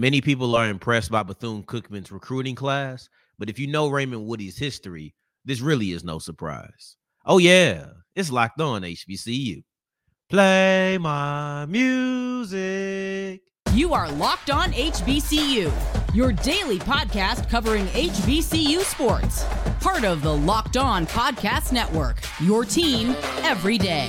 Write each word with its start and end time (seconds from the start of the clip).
Many 0.00 0.20
people 0.20 0.56
are 0.56 0.68
impressed 0.68 1.12
by 1.12 1.22
Bethune 1.22 1.62
Cookman's 1.62 2.10
recruiting 2.10 2.56
class, 2.56 3.08
but 3.38 3.48
if 3.48 3.60
you 3.60 3.68
know 3.68 3.88
Raymond 3.88 4.26
Woodie's 4.26 4.58
history, 4.58 5.14
this 5.44 5.60
really 5.60 5.92
is 5.92 6.02
no 6.02 6.18
surprise. 6.18 6.96
Oh, 7.24 7.38
yeah, 7.38 7.86
it's 8.16 8.32
locked 8.32 8.60
on 8.60 8.82
HBCU. 8.82 9.62
Play 10.28 10.98
my 11.00 11.66
music. 11.66 13.42
You 13.72 13.94
are 13.94 14.10
Locked 14.10 14.50
On 14.50 14.72
HBCU, 14.72 15.72
your 16.12 16.32
daily 16.32 16.80
podcast 16.80 17.48
covering 17.48 17.86
HBCU 17.86 18.80
sports. 18.80 19.44
Part 19.80 20.04
of 20.04 20.22
the 20.22 20.34
Locked 20.34 20.76
On 20.76 21.06
Podcast 21.06 21.70
Network, 21.70 22.20
your 22.40 22.64
team 22.64 23.14
every 23.42 23.78
day. 23.78 24.08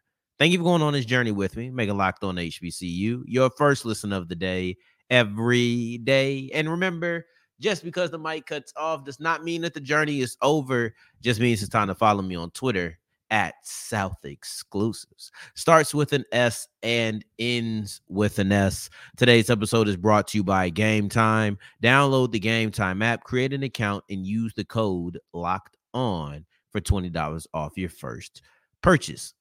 Thank 0.41 0.53
you 0.53 0.57
for 0.57 0.63
going 0.63 0.81
on 0.81 0.93
this 0.93 1.05
journey 1.05 1.31
with 1.31 1.55
me, 1.55 1.69
making 1.69 1.97
Locked 1.97 2.23
On 2.23 2.35
HBCU 2.35 3.21
your 3.27 3.51
first 3.51 3.85
listen 3.85 4.11
of 4.11 4.27
the 4.27 4.33
day 4.33 4.75
every 5.11 5.99
day. 5.99 6.49
And 6.55 6.67
remember, 6.67 7.27
just 7.59 7.83
because 7.83 8.09
the 8.09 8.17
mic 8.17 8.47
cuts 8.47 8.73
off 8.75 9.05
does 9.05 9.19
not 9.19 9.43
mean 9.43 9.61
that 9.61 9.75
the 9.75 9.79
journey 9.79 10.19
is 10.19 10.37
over. 10.41 10.95
Just 11.21 11.39
means 11.39 11.61
it's 11.61 11.69
time 11.69 11.89
to 11.89 11.93
follow 11.93 12.23
me 12.23 12.35
on 12.35 12.49
Twitter 12.49 12.97
at 13.29 13.53
South 13.61 14.17
Exclusives. 14.25 15.31
Starts 15.53 15.93
with 15.93 16.11
an 16.11 16.25
S 16.31 16.67
and 16.81 17.23
ends 17.37 18.01
with 18.09 18.39
an 18.39 18.51
S. 18.51 18.89
Today's 19.17 19.51
episode 19.51 19.87
is 19.87 19.95
brought 19.95 20.27
to 20.29 20.39
you 20.39 20.43
by 20.43 20.69
Game 20.69 21.07
Time. 21.07 21.55
Download 21.83 22.31
the 22.31 22.39
Game 22.39 22.71
Time 22.71 23.03
app, 23.03 23.23
create 23.23 23.53
an 23.53 23.61
account, 23.61 24.03
and 24.09 24.25
use 24.25 24.55
the 24.55 24.65
code 24.65 25.19
Locked 25.33 25.77
On 25.93 26.47
for 26.71 26.81
$20 26.81 27.45
off 27.53 27.77
your 27.77 27.89
first 27.89 28.41
purchase 28.81 29.35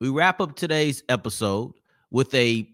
we 0.00 0.08
wrap 0.08 0.40
up 0.40 0.54
today's 0.54 1.02
episode 1.08 1.72
with 2.10 2.32
a 2.34 2.68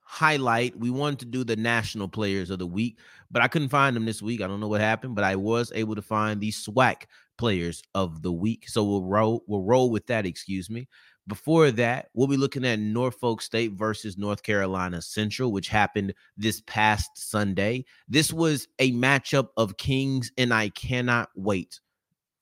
highlight. 0.00 0.78
We 0.78 0.90
wanted 0.90 1.20
to 1.20 1.26
do 1.26 1.44
the 1.44 1.56
national 1.56 2.08
players 2.08 2.50
of 2.50 2.58
the 2.58 2.66
week, 2.66 2.98
but 3.30 3.42
I 3.42 3.48
couldn't 3.48 3.68
find 3.68 3.94
them 3.94 4.06
this 4.06 4.22
week. 4.22 4.40
I 4.40 4.46
don't 4.46 4.60
know 4.60 4.68
what 4.68 4.80
happened, 4.80 5.14
but 5.14 5.24
I 5.24 5.36
was 5.36 5.70
able 5.74 5.94
to 5.94 6.02
find 6.02 6.40
the 6.40 6.50
SWAC 6.50 7.02
players 7.38 7.82
of 7.94 8.22
the 8.22 8.32
week. 8.32 8.68
So 8.68 8.82
we'll 8.84 9.04
roll 9.04 9.44
we'll 9.46 9.62
roll 9.62 9.90
with 9.90 10.06
that, 10.06 10.26
excuse 10.26 10.70
me. 10.70 10.88
Before 11.26 11.70
that, 11.70 12.08
we'll 12.14 12.26
be 12.26 12.38
looking 12.38 12.64
at 12.64 12.80
Norfolk 12.80 13.40
State 13.42 13.72
versus 13.72 14.18
North 14.18 14.42
Carolina 14.42 15.00
Central, 15.00 15.52
which 15.52 15.68
happened 15.68 16.14
this 16.36 16.62
past 16.66 17.10
Sunday. 17.14 17.84
This 18.08 18.32
was 18.32 18.66
a 18.78 18.92
matchup 18.92 19.48
of 19.56 19.76
kings, 19.76 20.32
and 20.38 20.52
I 20.52 20.70
cannot 20.70 21.28
wait 21.36 21.78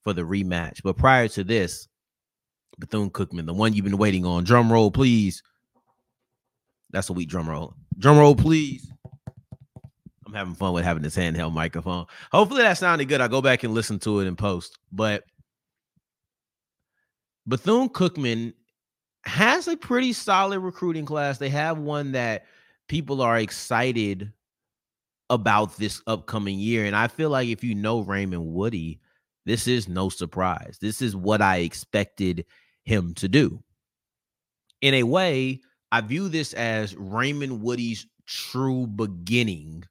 for 0.01 0.13
the 0.13 0.23
rematch. 0.23 0.81
But 0.81 0.97
prior 0.97 1.27
to 1.27 1.43
this, 1.43 1.87
Bethune 2.79 3.09
Cookman, 3.09 3.45
the 3.45 3.53
one 3.53 3.73
you've 3.73 3.85
been 3.85 3.97
waiting 3.97 4.25
on. 4.25 4.43
Drum 4.43 4.71
roll, 4.71 4.89
please. 4.89 5.43
That's 6.91 7.09
a 7.09 7.13
weak 7.13 7.29
drum 7.29 7.49
roll. 7.49 7.75
Drum 7.97 8.17
roll, 8.17 8.35
please. 8.35 8.91
I'm 10.25 10.33
having 10.33 10.55
fun 10.55 10.73
with 10.73 10.85
having 10.85 11.03
this 11.03 11.17
handheld 11.17 11.53
microphone. 11.53 12.05
Hopefully 12.31 12.61
that 12.61 12.77
sounded 12.77 13.05
good. 13.05 13.19
I'll 13.19 13.27
go 13.27 13.41
back 13.41 13.63
and 13.63 13.73
listen 13.73 13.99
to 13.99 14.19
it 14.19 14.27
in 14.27 14.35
post. 14.35 14.77
But 14.91 15.23
Bethune 17.47 17.89
Cookman 17.89 18.53
has 19.23 19.67
a 19.67 19.75
pretty 19.75 20.13
solid 20.13 20.59
recruiting 20.59 21.05
class. 21.05 21.37
They 21.37 21.49
have 21.49 21.79
one 21.79 22.13
that 22.13 22.45
people 22.87 23.21
are 23.21 23.39
excited 23.39 24.31
about 25.29 25.77
this 25.77 26.01
upcoming 26.07 26.59
year. 26.59 26.85
And 26.85 26.95
I 26.95 27.07
feel 27.07 27.29
like 27.29 27.49
if 27.49 27.63
you 27.63 27.75
know 27.75 28.01
Raymond 28.01 28.45
Woodie, 28.45 28.99
this 29.45 29.67
is 29.67 29.87
no 29.87 30.09
surprise. 30.09 30.77
This 30.79 31.01
is 31.01 31.15
what 31.15 31.41
I 31.41 31.57
expected 31.57 32.45
him 32.85 33.13
to 33.15 33.27
do. 33.27 33.59
In 34.81 34.93
a 34.93 35.03
way, 35.03 35.59
I 35.91 36.01
view 36.01 36.29
this 36.29 36.53
as 36.53 36.95
Raymond 36.95 37.61
Woodie's 37.61 38.07
true 38.27 38.87
beginning 38.87 39.83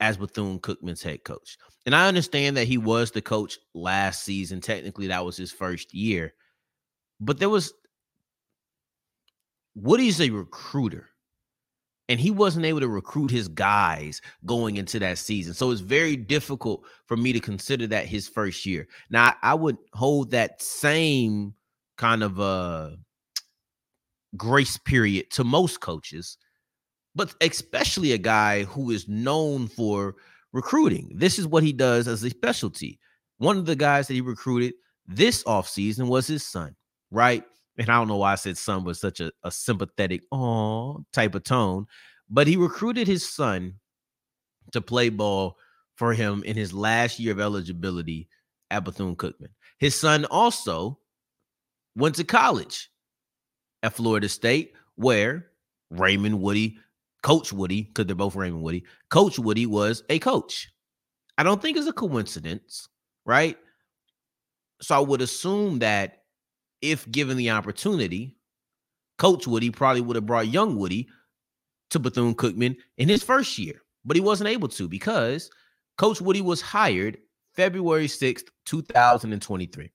as 0.00 0.16
Bethune 0.16 0.58
Cookman's 0.58 1.02
head 1.02 1.22
coach. 1.24 1.56
And 1.86 1.94
I 1.94 2.08
understand 2.08 2.56
that 2.56 2.66
he 2.66 2.78
was 2.78 3.10
the 3.10 3.22
coach 3.22 3.56
last 3.74 4.24
season. 4.24 4.60
Technically, 4.60 5.06
that 5.08 5.24
was 5.24 5.36
his 5.36 5.52
first 5.52 5.94
year. 5.94 6.32
But 7.20 7.38
there 7.38 7.48
was 7.48 7.72
Woodie's 9.74 10.20
a 10.20 10.30
recruiter. 10.30 11.08
And 12.08 12.18
he 12.18 12.30
wasn't 12.30 12.66
able 12.66 12.80
to 12.80 12.88
recruit 12.88 13.30
his 13.30 13.48
guys 13.48 14.20
going 14.44 14.76
into 14.76 14.98
that 14.98 15.18
season. 15.18 15.54
So 15.54 15.70
it's 15.70 15.80
very 15.80 16.16
difficult 16.16 16.84
for 17.06 17.16
me 17.16 17.32
to 17.32 17.40
consider 17.40 17.86
that 17.86 18.06
his 18.06 18.28
first 18.28 18.66
year. 18.66 18.88
Now, 19.08 19.34
I 19.42 19.54
would 19.54 19.78
hold 19.94 20.30
that 20.32 20.60
same 20.60 21.54
kind 21.96 22.22
of 22.22 22.40
uh 22.40 22.90
grace 24.36 24.78
period 24.78 25.30
to 25.30 25.44
most 25.44 25.80
coaches, 25.80 26.38
but 27.14 27.34
especially 27.40 28.12
a 28.12 28.18
guy 28.18 28.64
who 28.64 28.90
is 28.90 29.08
known 29.08 29.68
for 29.68 30.16
recruiting. 30.52 31.12
This 31.14 31.38
is 31.38 31.46
what 31.46 31.62
he 31.62 31.72
does 31.72 32.08
as 32.08 32.22
a 32.22 32.30
specialty. 32.30 32.98
One 33.38 33.58
of 33.58 33.66
the 33.66 33.76
guys 33.76 34.08
that 34.08 34.14
he 34.14 34.20
recruited 34.20 34.74
this 35.06 35.42
offseason 35.44 36.08
was 36.08 36.26
his 36.26 36.46
son, 36.46 36.74
right? 37.10 37.44
And 37.78 37.88
I 37.88 37.98
don't 37.98 38.08
know 38.08 38.18
why 38.18 38.32
I 38.32 38.36
said 38.36 38.58
son 38.58 38.84
was 38.84 39.00
such 39.00 39.20
a, 39.20 39.32
a 39.42 39.50
sympathetic 39.50 40.22
oh 40.30 41.04
type 41.12 41.34
of 41.34 41.44
tone, 41.44 41.86
but 42.28 42.46
he 42.46 42.56
recruited 42.56 43.06
his 43.06 43.28
son 43.28 43.74
to 44.72 44.80
play 44.80 45.08
ball 45.08 45.56
for 45.96 46.12
him 46.12 46.42
in 46.44 46.56
his 46.56 46.72
last 46.72 47.18
year 47.18 47.32
of 47.32 47.40
eligibility 47.40 48.28
at 48.70 48.84
Bethune 48.84 49.16
Cookman. 49.16 49.50
His 49.78 49.94
son 49.94 50.24
also 50.26 50.98
went 51.96 52.14
to 52.16 52.24
college 52.24 52.90
at 53.82 53.94
Florida 53.94 54.28
State, 54.28 54.74
where 54.96 55.46
Raymond 55.90 56.40
Woodie, 56.40 56.78
Coach 57.22 57.52
Woodie, 57.52 57.82
because 57.82 58.06
they're 58.06 58.16
both 58.16 58.36
Raymond 58.36 58.62
Woodie, 58.62 58.84
Coach 59.10 59.38
Woodie 59.38 59.66
was 59.66 60.02
a 60.08 60.18
coach. 60.18 60.72
I 61.38 61.42
don't 61.42 61.60
think 61.60 61.76
it's 61.76 61.86
a 61.86 61.92
coincidence, 61.92 62.88
right? 63.24 63.56
So 64.80 64.96
I 64.96 65.00
would 65.00 65.20
assume 65.20 65.80
that 65.80 66.21
if 66.82 67.10
given 67.10 67.36
the 67.36 67.50
opportunity, 67.50 68.36
Coach 69.18 69.46
Woodie 69.46 69.70
probably 69.70 70.00
would 70.00 70.16
have 70.16 70.26
brought 70.26 70.48
young 70.48 70.76
Woodie 70.76 71.08
to 71.90 71.98
Bethune 71.98 72.34
Cookman 72.34 72.76
in 72.98 73.08
his 73.08 73.22
first 73.22 73.58
year, 73.58 73.82
but 74.04 74.16
he 74.16 74.20
wasn't 74.20 74.50
able 74.50 74.68
to 74.68 74.88
because 74.88 75.50
Coach 75.96 76.20
Woodie 76.20 76.42
was 76.42 76.60
hired 76.60 77.18
February 77.54 78.06
6th, 78.06 78.48
2023. 78.66 79.90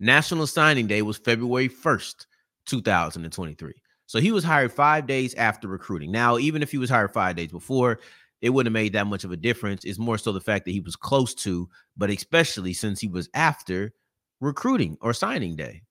National 0.00 0.46
Signing 0.46 0.86
Day 0.86 1.02
was 1.02 1.16
February 1.18 1.68
1st, 1.68 2.26
2023. 2.66 3.74
So 4.06 4.18
he 4.18 4.32
was 4.32 4.42
hired 4.42 4.72
five 4.72 5.06
days 5.06 5.34
after 5.34 5.68
recruiting. 5.68 6.10
Now, 6.10 6.38
even 6.38 6.62
if 6.62 6.72
he 6.72 6.78
was 6.78 6.90
hired 6.90 7.12
five 7.12 7.36
days 7.36 7.52
before, 7.52 8.00
it 8.40 8.50
wouldn't 8.50 8.74
have 8.74 8.82
made 8.82 8.94
that 8.94 9.06
much 9.06 9.22
of 9.24 9.30
a 9.30 9.36
difference. 9.36 9.84
It's 9.84 9.98
more 9.98 10.18
so 10.18 10.32
the 10.32 10.40
fact 10.40 10.64
that 10.64 10.72
he 10.72 10.80
was 10.80 10.96
close 10.96 11.34
to, 11.36 11.68
but 11.96 12.10
especially 12.10 12.72
since 12.72 13.00
he 13.00 13.08
was 13.08 13.28
after 13.34 13.94
recruiting 14.42 14.98
or 15.00 15.14
signing 15.14 15.56
day. 15.56 15.82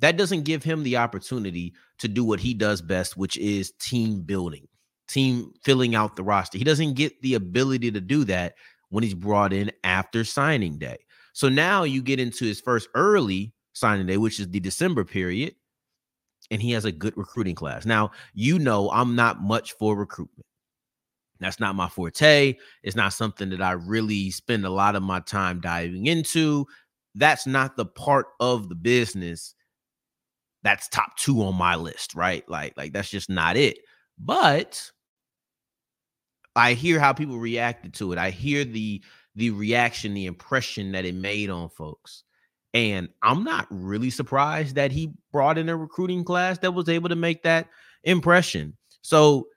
That 0.00 0.16
doesn't 0.16 0.42
give 0.42 0.62
him 0.62 0.82
the 0.82 0.98
opportunity 0.98 1.72
to 1.98 2.08
do 2.08 2.24
what 2.24 2.40
he 2.40 2.52
does 2.52 2.82
best, 2.82 3.16
which 3.16 3.36
is 3.38 3.72
team 3.80 4.20
building, 4.20 4.68
team 5.08 5.52
filling 5.64 5.94
out 5.94 6.14
the 6.14 6.22
roster. 6.22 6.58
He 6.58 6.64
doesn't 6.64 6.94
get 6.94 7.20
the 7.22 7.34
ability 7.34 7.90
to 7.92 8.00
do 8.00 8.24
that 8.24 8.54
when 8.90 9.02
he's 9.02 9.14
brought 9.14 9.52
in 9.52 9.72
after 9.82 10.24
signing 10.24 10.78
day. 10.78 10.98
So 11.32 11.48
now 11.48 11.84
you 11.84 12.02
get 12.02 12.20
into 12.20 12.44
his 12.44 12.60
first 12.60 12.88
early 12.94 13.54
signing 13.72 14.06
day, 14.06 14.18
which 14.18 14.38
is 14.38 14.48
the 14.50 14.60
December 14.60 15.04
period, 15.04 15.54
and 16.50 16.60
he 16.60 16.72
has 16.72 16.84
a 16.84 16.92
good 16.92 17.16
recruiting 17.16 17.54
class. 17.54 17.86
Now, 17.86 18.10
you 18.34 18.58
know, 18.58 18.90
I'm 18.90 19.16
not 19.16 19.40
much 19.40 19.72
for 19.72 19.96
recruitment. 19.96 20.44
That's 21.40 21.60
not 21.60 21.74
my 21.74 21.88
forte. 21.88 22.56
It's 22.82 22.96
not 22.96 23.12
something 23.12 23.50
that 23.50 23.62
I 23.62 23.72
really 23.72 24.30
spend 24.30 24.64
a 24.64 24.70
lot 24.70 24.96
of 24.96 25.02
my 25.02 25.20
time 25.20 25.60
diving 25.60 26.06
into 26.06 26.66
that's 27.14 27.46
not 27.46 27.76
the 27.76 27.86
part 27.86 28.26
of 28.40 28.68
the 28.68 28.74
business 28.74 29.54
that's 30.62 30.88
top 30.88 31.16
two 31.16 31.42
on 31.42 31.54
my 31.54 31.76
list, 31.76 32.14
right? 32.14 32.48
Like, 32.48 32.74
like 32.76 32.92
that's 32.92 33.10
just 33.10 33.30
not 33.30 33.56
it. 33.56 33.78
But 34.18 34.90
I 36.56 36.72
hear 36.72 36.98
how 36.98 37.12
people 37.12 37.38
reacted 37.38 37.94
to 37.94 38.12
it. 38.12 38.18
I 38.18 38.30
hear 38.30 38.64
the 38.64 39.02
the 39.36 39.50
reaction, 39.50 40.14
the 40.14 40.26
impression 40.26 40.92
that 40.92 41.04
it 41.04 41.14
made 41.14 41.50
on 41.50 41.68
folks. 41.68 42.22
And 42.72 43.08
I'm 43.22 43.44
not 43.44 43.66
really 43.70 44.10
surprised 44.10 44.76
that 44.76 44.92
he 44.92 45.12
brought 45.32 45.58
in 45.58 45.68
a 45.68 45.76
recruiting 45.76 46.24
class 46.24 46.58
that 46.58 46.72
was 46.72 46.88
able 46.88 47.08
to 47.08 47.16
make 47.16 47.42
that 47.42 47.68
impression. 48.04 48.76
So 49.02 49.48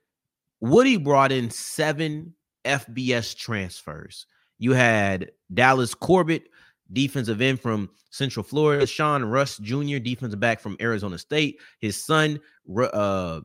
Woodie 0.61 0.97
brought 0.97 1.31
in 1.31 1.49
seven 1.51 2.33
FBS 2.65 3.35
transfers. 3.35 4.25
You 4.57 4.73
had 4.73 5.31
Dallas 5.53 5.93
Corbett, 5.93 6.49
defensive 6.93 7.41
end 7.41 7.59
from 7.59 7.89
Central 8.11 8.43
Florida, 8.43 8.85
Sean 8.85 9.23
Russ 9.23 9.57
Jr., 9.57 9.97
defensive 9.97 10.39
back 10.39 10.59
from 10.59 10.77
Arizona 10.81 11.17
State, 11.17 11.59
his 11.79 12.03
son, 12.03 12.39
uh, 12.93 13.41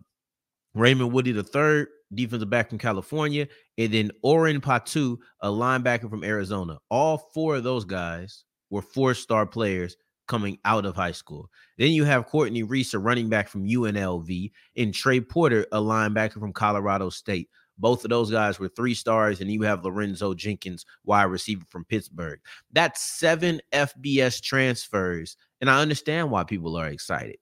Raymond 0.75 1.12
Woodie 1.12 1.33
III, 1.33 1.87
defensive 2.15 2.50
back 2.50 2.69
from 2.69 2.79
California, 2.79 3.49
and 3.79 3.93
then 3.93 4.11
Oren 4.23 4.61
Patu, 4.61 5.19
a 5.41 5.49
linebacker 5.49 6.09
from 6.09 6.25
Arizona. 6.25 6.79
All 6.91 7.19
four 7.19 7.56
of 7.56 7.65
those 7.65 7.85
guys 7.85 8.44
were 8.71 8.83
four 8.83 9.15
star 9.15 9.47
players 9.47 9.97
coming 10.29 10.59
out 10.65 10.87
of 10.87 10.97
high 10.97 11.12
school. 11.12 11.50
Then 11.79 11.91
you 11.91 12.05
have 12.05 12.27
Courtney 12.27 12.62
Reese, 12.62 12.95
a 12.95 12.99
running 12.99 13.29
back 13.29 13.49
from 13.49 13.67
UNLV, 13.67 14.50
and 14.77 14.95
Trey 14.95 15.21
Porter, 15.21 15.67
a 15.73 15.79
linebacker 15.79 16.41
from 16.41 16.53
Colorado 16.53 17.11
State. 17.11 17.50
Both 17.79 18.05
of 18.05 18.11
those 18.11 18.31
guys 18.31 18.59
were 18.59 18.69
three 18.69 18.95
stars, 18.95 19.41
and 19.41 19.51
you 19.51 19.63
have 19.63 19.85
Lorenzo 19.85 20.35
Jenkins, 20.35 20.85
wide 21.05 21.25
receiver 21.25 21.65
from 21.69 21.85
Pittsburgh. 21.85 22.41
That's 22.73 23.03
seven 23.03 23.61
FBS 23.73 24.41
transfers, 24.41 25.37
and 25.61 25.71
I 25.71 25.81
understand 25.81 26.31
why 26.31 26.45
people 26.45 26.77
are 26.77 26.89
excited. 26.89 27.37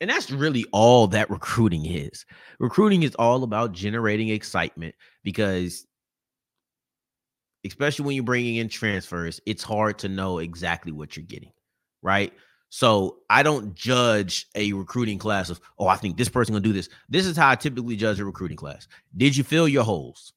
And 0.00 0.08
that's 0.08 0.30
really 0.30 0.64
all 0.72 1.06
that 1.08 1.30
recruiting 1.30 1.86
is. 1.86 2.24
Recruiting 2.58 3.02
is 3.02 3.14
all 3.16 3.42
about 3.42 3.72
generating 3.72 4.28
excitement 4.28 4.94
because, 5.22 5.86
especially 7.66 8.04
when 8.04 8.14
you're 8.14 8.24
bringing 8.24 8.56
in 8.56 8.68
transfers, 8.68 9.40
it's 9.46 9.62
hard 9.62 9.98
to 10.00 10.08
know 10.08 10.38
exactly 10.38 10.92
what 10.92 11.16
you're 11.16 11.26
getting, 11.26 11.52
right? 12.02 12.32
So 12.70 13.18
I 13.30 13.42
don't 13.42 13.74
judge 13.74 14.46
a 14.54 14.72
recruiting 14.74 15.18
class 15.18 15.48
of, 15.48 15.60
oh, 15.78 15.88
I 15.88 15.96
think 15.96 16.16
this 16.16 16.28
person 16.28 16.52
gonna 16.52 16.62
do 16.62 16.72
this. 16.72 16.88
This 17.08 17.26
is 17.26 17.36
how 17.36 17.48
I 17.48 17.54
typically 17.54 17.96
judge 17.96 18.20
a 18.20 18.24
recruiting 18.24 18.58
class. 18.58 18.88
Did 19.16 19.36
you 19.36 19.44
fill 19.44 19.68
your 19.68 19.84
holes? 19.84 20.32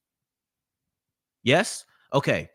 Yes. 1.43 1.85
Okay 2.13 2.49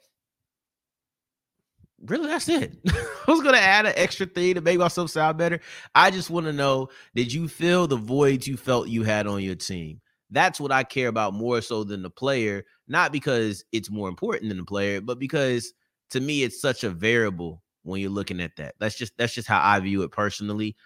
really 2.05 2.29
that's 2.29 2.49
it. 2.49 2.77
I 2.89 3.31
was 3.31 3.43
gonna 3.43 3.59
add 3.59 3.87
an 3.87 3.93
extra 3.97 4.27
thing 4.27 4.55
to 4.55 4.61
make 4.61 4.79
myself 4.79 5.11
sound 5.11 5.39
better. 5.39 5.61
I 5.95 6.11
just 6.11 6.31
want 6.31 6.47
to 6.47 6.53
know: 6.53 6.89
Did 7.15 7.33
you 7.33 7.49
fill 7.49 7.87
the 7.87 7.97
voids 7.97 8.47
you 8.47 8.57
felt 8.57 8.89
you 8.89 9.03
had 9.03 9.27
on 9.27 9.43
your 9.43 9.55
team? 9.55 10.01
That's 10.31 10.61
what 10.61 10.73
I 10.73 10.83
care 10.83 11.09
about 11.09 11.35
more 11.35 11.61
so 11.61 11.85
than 11.85 12.03
the 12.03 12.11
player. 12.11 12.65
Not 12.89 13.13
because 13.13 13.65
it's 13.73 13.91
more 13.91 14.09
important 14.09 14.49
than 14.49 14.59
the 14.59 14.65
player, 14.65 15.01
but 15.01 15.19
because 15.19 15.73
to 16.11 16.21
me 16.21 16.43
it's 16.43 16.61
such 16.61 16.85
a 16.85 16.91
variable 16.91 17.63
when 17.87 18.01
you're 18.01 18.11
looking 18.11 18.41
at 18.41 18.57
that. 18.57 18.75
That's 18.79 18.97
just 18.97 19.17
that's 19.17 19.35
just 19.35 19.49
how 19.49 19.61
I 19.63 19.79
view 19.81 20.03
it 20.03 20.11
personally 20.11 20.77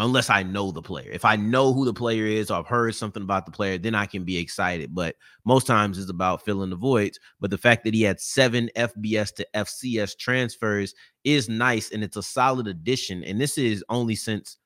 unless 0.00 0.30
I 0.30 0.44
know 0.44 0.70
the 0.70 0.82
player. 0.82 1.10
If 1.10 1.24
I 1.24 1.34
know 1.34 1.72
who 1.72 1.84
the 1.84 1.92
player 1.92 2.24
is 2.24 2.50
or 2.50 2.58
I've 2.58 2.68
heard 2.68 2.94
something 2.94 3.22
about 3.22 3.46
the 3.46 3.52
player, 3.52 3.78
then 3.78 3.96
I 3.96 4.06
can 4.06 4.24
be 4.24 4.38
excited. 4.38 4.94
But 4.94 5.16
most 5.44 5.66
times 5.66 5.98
it's 5.98 6.10
about 6.10 6.44
filling 6.44 6.70
the 6.70 6.76
voids. 6.76 7.18
But 7.40 7.50
the 7.50 7.58
fact 7.58 7.84
that 7.84 7.94
he 7.94 8.02
had 8.02 8.20
seven 8.20 8.70
FBS 8.76 9.34
to 9.34 9.46
FCS 9.54 10.16
transfers 10.16 10.94
is 11.24 11.48
nice 11.48 11.90
and 11.90 12.04
it's 12.04 12.16
a 12.16 12.22
solid 12.22 12.68
addition. 12.68 13.24
And 13.24 13.40
this 13.40 13.58
is 13.58 13.84
only 13.88 14.14
since 14.14 14.56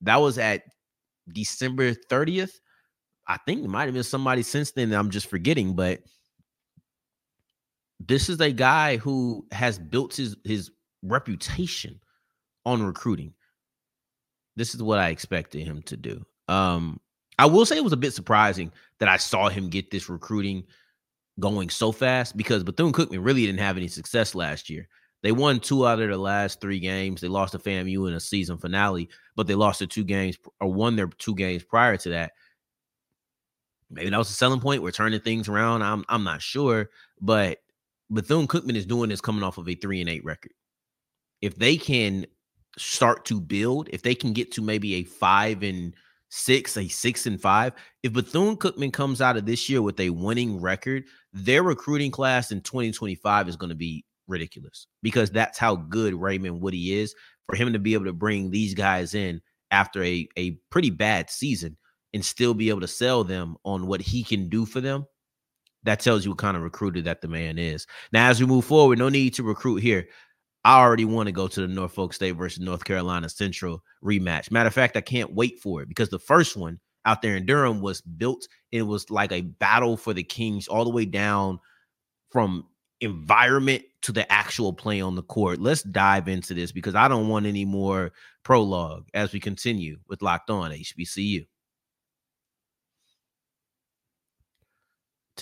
that 0.00 0.16
was 0.16 0.38
at 0.38 0.62
December 1.30 1.92
30th. 1.92 2.52
I 3.26 3.38
think 3.46 3.64
it 3.64 3.68
might 3.68 3.84
have 3.84 3.94
been 3.94 4.02
somebody 4.02 4.42
since 4.42 4.72
then 4.72 4.90
that 4.90 4.98
I'm 4.98 5.10
just 5.10 5.28
forgetting, 5.28 5.74
but 5.74 6.00
this 8.00 8.28
is 8.28 8.40
a 8.40 8.52
guy 8.52 8.96
who 8.96 9.46
has 9.50 9.78
built 9.78 10.16
his 10.16 10.36
his 10.44 10.70
reputation 11.04 12.00
on 12.64 12.82
recruiting 12.82 13.34
this 14.56 14.74
is 14.74 14.82
what 14.82 14.98
I 14.98 15.08
expected 15.08 15.66
him 15.66 15.82
to 15.82 15.96
do. 15.96 16.24
Um, 16.48 17.00
I 17.38 17.46
will 17.46 17.66
say 17.66 17.76
it 17.76 17.84
was 17.84 17.92
a 17.92 17.98
bit 17.98 18.12
surprising 18.12 18.70
that 18.98 19.08
I 19.08 19.16
saw 19.16 19.48
him 19.48 19.68
get 19.68 19.90
this 19.90 20.08
recruiting 20.08 20.64
going 21.40 21.68
so 21.68 21.90
fast 21.90 22.36
because 22.36 22.62
Bethune 22.62 22.92
Cookman 22.92 23.24
really 23.24 23.44
didn't 23.44 23.60
have 23.60 23.76
any 23.76 23.88
success 23.88 24.34
last 24.34 24.70
year. 24.70 24.88
They 25.22 25.32
won 25.32 25.58
two 25.58 25.86
out 25.86 26.00
of 26.00 26.08
the 26.08 26.18
last 26.18 26.60
three 26.60 26.78
games. 26.78 27.20
They 27.20 27.28
lost 27.28 27.52
to 27.52 27.58
FAMU 27.58 28.06
in 28.08 28.14
a 28.14 28.20
season 28.20 28.58
finale, 28.58 29.08
but 29.34 29.46
they 29.46 29.54
lost 29.54 29.78
the 29.80 29.86
two 29.86 30.04
games 30.04 30.38
or 30.60 30.72
won 30.72 30.96
their 30.96 31.08
two 31.08 31.34
games 31.34 31.64
prior 31.64 31.96
to 31.96 32.10
that. 32.10 32.32
Maybe 33.90 34.10
that 34.10 34.18
was 34.18 34.30
a 34.30 34.34
selling 34.34 34.60
point. 34.60 34.82
We're 34.82 34.90
turning 34.90 35.20
things 35.20 35.48
around. 35.48 35.82
I'm 35.82 36.04
I'm 36.08 36.24
not 36.24 36.42
sure, 36.42 36.90
but 37.20 37.58
Bethune 38.10 38.46
Cookman 38.46 38.76
is 38.76 38.86
doing 38.86 39.08
this 39.08 39.20
coming 39.20 39.42
off 39.42 39.58
of 39.58 39.68
a 39.68 39.74
three 39.74 40.00
and 40.00 40.10
eight 40.10 40.24
record. 40.24 40.52
If 41.44 41.56
they 41.56 41.76
can 41.76 42.24
start 42.78 43.26
to 43.26 43.38
build, 43.38 43.90
if 43.92 44.00
they 44.00 44.14
can 44.14 44.32
get 44.32 44.50
to 44.52 44.62
maybe 44.62 44.94
a 44.94 45.04
five 45.04 45.62
and 45.62 45.94
six, 46.30 46.76
a 46.78 46.88
six 46.88 47.26
and 47.26 47.38
five, 47.38 47.74
if 48.02 48.14
Bethune 48.14 48.56
Cookman 48.56 48.94
comes 48.94 49.20
out 49.20 49.36
of 49.36 49.44
this 49.44 49.68
year 49.68 49.82
with 49.82 50.00
a 50.00 50.08
winning 50.08 50.58
record, 50.58 51.04
their 51.34 51.62
recruiting 51.62 52.10
class 52.10 52.50
in 52.50 52.62
2025 52.62 53.48
is 53.48 53.56
going 53.56 53.68
to 53.68 53.76
be 53.76 54.06
ridiculous 54.26 54.86
because 55.02 55.30
that's 55.30 55.58
how 55.58 55.76
good 55.76 56.14
Raymond 56.14 56.62
Woodie 56.62 56.94
is. 56.94 57.14
For 57.46 57.56
him 57.56 57.74
to 57.74 57.78
be 57.78 57.92
able 57.92 58.06
to 58.06 58.14
bring 58.14 58.50
these 58.50 58.72
guys 58.72 59.14
in 59.14 59.42
after 59.70 60.02
a, 60.02 60.26
a 60.38 60.52
pretty 60.70 60.88
bad 60.88 61.28
season 61.28 61.76
and 62.14 62.24
still 62.24 62.54
be 62.54 62.70
able 62.70 62.80
to 62.80 62.88
sell 62.88 63.22
them 63.22 63.58
on 63.64 63.86
what 63.86 64.00
he 64.00 64.24
can 64.24 64.48
do 64.48 64.64
for 64.64 64.80
them, 64.80 65.04
that 65.82 66.00
tells 66.00 66.24
you 66.24 66.30
what 66.30 66.38
kind 66.38 66.56
of 66.56 66.62
recruiter 66.62 67.02
that 67.02 67.20
the 67.20 67.28
man 67.28 67.58
is. 67.58 67.86
Now, 68.12 68.30
as 68.30 68.40
we 68.40 68.46
move 68.46 68.64
forward, 68.64 68.98
no 68.98 69.10
need 69.10 69.34
to 69.34 69.42
recruit 69.42 69.82
here. 69.82 70.08
I 70.64 70.80
already 70.80 71.04
want 71.04 71.26
to 71.26 71.32
go 71.32 71.46
to 71.46 71.60
the 71.60 71.68
Norfolk 71.68 72.14
State 72.14 72.32
versus 72.32 72.60
North 72.60 72.84
Carolina 72.84 73.28
Central 73.28 73.82
rematch. 74.02 74.50
Matter 74.50 74.68
of 74.68 74.74
fact, 74.74 74.96
I 74.96 75.02
can't 75.02 75.34
wait 75.34 75.60
for 75.60 75.82
it 75.82 75.88
because 75.88 76.08
the 76.08 76.18
first 76.18 76.56
one 76.56 76.80
out 77.04 77.20
there 77.20 77.36
in 77.36 77.44
Durham 77.44 77.80
was 77.80 78.00
built. 78.00 78.48
It 78.72 78.82
was 78.82 79.10
like 79.10 79.30
a 79.30 79.42
battle 79.42 79.96
for 79.96 80.14
the 80.14 80.22
Kings 80.22 80.66
all 80.66 80.84
the 80.84 80.90
way 80.90 81.04
down 81.04 81.60
from 82.30 82.66
environment 83.00 83.82
to 84.02 84.12
the 84.12 84.30
actual 84.32 84.72
play 84.72 85.00
on 85.00 85.14
the 85.14 85.22
court. 85.22 85.60
Let's 85.60 85.82
dive 85.82 86.28
into 86.28 86.54
this 86.54 86.72
because 86.72 86.94
I 86.94 87.08
don't 87.08 87.28
want 87.28 87.46
any 87.46 87.64
more 87.64 88.12
prologue 88.42 89.08
as 89.12 89.32
we 89.32 89.40
continue 89.40 89.98
with 90.08 90.22
Locked 90.22 90.50
On 90.50 90.70
HBCU. 90.70 91.46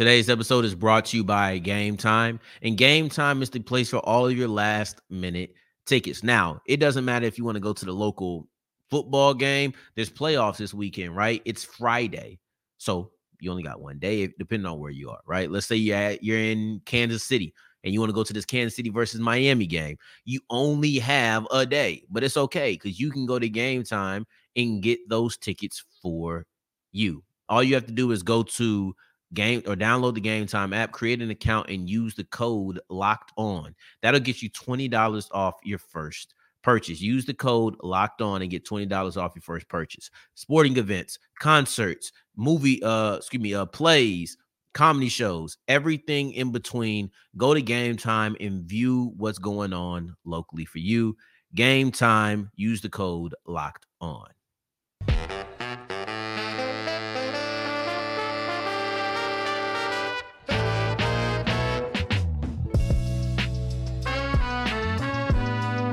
Today's 0.03 0.29
episode 0.29 0.65
is 0.65 0.75
brought 0.75 1.05
to 1.05 1.17
you 1.17 1.23
by 1.23 1.59
Game 1.59 1.97
Time, 1.97 2.41
and 2.61 2.77
Game 2.77 3.09
Time 3.09 3.41
is 3.41 3.51
the 3.51 3.61
place 3.61 3.91
for 3.91 3.99
all 3.99 4.27
of 4.27 4.37
your 4.37 4.49
last 4.49 5.01
minute 5.11 5.55
tickets. 5.87 6.25
Now, 6.25 6.61
it 6.67 6.79
doesn't 6.79 7.05
matter 7.05 7.25
if 7.25 7.39
you 7.39 7.45
want 7.45 7.55
to 7.55 7.61
go 7.61 7.73
to 7.73 7.85
the 7.85 7.93
local 7.93 8.49
football 8.91 9.33
game, 9.33 9.73
there's 9.95 10.11
playoffs 10.11 10.57
this 10.57 10.75
weekend, 10.75 11.15
right? 11.15 11.41
It's 11.45 11.63
Friday. 11.63 12.41
So 12.79 13.13
you 13.39 13.53
only 13.53 13.63
got 13.63 13.81
one 13.81 14.01
day, 14.01 14.27
depending 14.41 14.67
on 14.67 14.81
where 14.81 14.91
you 14.91 15.09
are, 15.09 15.21
right? 15.25 15.49
Let's 15.49 15.67
say 15.67 15.77
you're, 15.77 15.97
at, 15.97 16.25
you're 16.25 16.37
in 16.37 16.83
Kansas 16.85 17.23
City 17.23 17.55
and 17.85 17.95
you 17.95 18.01
want 18.01 18.11
to 18.11 18.15
go 18.15 18.25
to 18.25 18.33
this 18.33 18.45
Kansas 18.45 18.75
City 18.75 18.91
versus 18.91 19.21
Miami 19.21 19.67
game. 19.67 19.97
You 20.25 20.41
only 20.51 20.99
have 20.99 21.47
a 21.53 21.65
day, 21.65 22.03
but 22.11 22.25
it's 22.25 22.37
okay 22.37 22.73
because 22.73 22.99
you 22.99 23.13
can 23.13 23.25
go 23.25 23.39
to 23.39 23.49
game 23.49 23.85
time 23.85 24.27
and 24.57 24.83
get 24.83 24.99
those 25.09 25.37
tickets 25.37 25.85
for 26.03 26.45
you. 26.91 27.23
All 27.49 27.63
you 27.63 27.75
have 27.75 27.87
to 27.87 27.93
do 27.93 28.11
is 28.11 28.25
go 28.25 28.43
to 28.43 28.97
game 29.35 29.63
or 29.67 29.75
download 29.75 30.15
the 30.15 30.21
game 30.21 30.47
time 30.47 30.73
app, 30.73 30.93
create 30.93 31.23
an 31.23 31.31
account, 31.31 31.69
and 31.69 31.89
use 31.89 32.15
the 32.15 32.25
code 32.25 32.81
locked 32.89 33.33
on. 33.37 33.75
That'll 34.03 34.21
get 34.21 34.43
you 34.43 34.51
$20 34.51 35.29
off 35.33 35.55
your 35.65 35.79
first 35.79 36.35
purchase. 36.63 37.01
Use 37.01 37.25
the 37.25 37.35
code 37.35 37.77
locked 37.83 38.23
on 38.23 38.43
and 38.43 38.51
get 38.51 38.65
$20 38.65 39.17
off 39.17 39.33
your 39.35 39.43
first 39.43 39.69
purchase. 39.69 40.11
Sporting 40.35 40.77
events, 40.77 41.19
concerts, 41.39 42.13
movie, 42.37 42.83
uh, 42.83 43.17
excuse 43.17 43.43
me, 43.43 43.55
uh, 43.55 43.67
plays, 43.67 44.37
comedy 44.75 45.09
shows, 45.09 45.59
everything 45.69 46.33
in 46.33 46.53
between. 46.53 47.11
Go 47.37 47.55
to 47.55 47.63
game 47.63 47.97
time 47.97 48.37
and 48.41 48.65
view 48.65 49.13
what's 49.17 49.39
going 49.39 49.73
on 49.73 50.15
locally 50.25 50.65
for 50.65 50.79
you. 50.79 51.17
Game 51.55 51.91
time, 51.91 52.51
use 52.55 52.81
the 52.81 52.89
code 52.89 53.35
locked 53.47 53.87
on. 54.01 54.29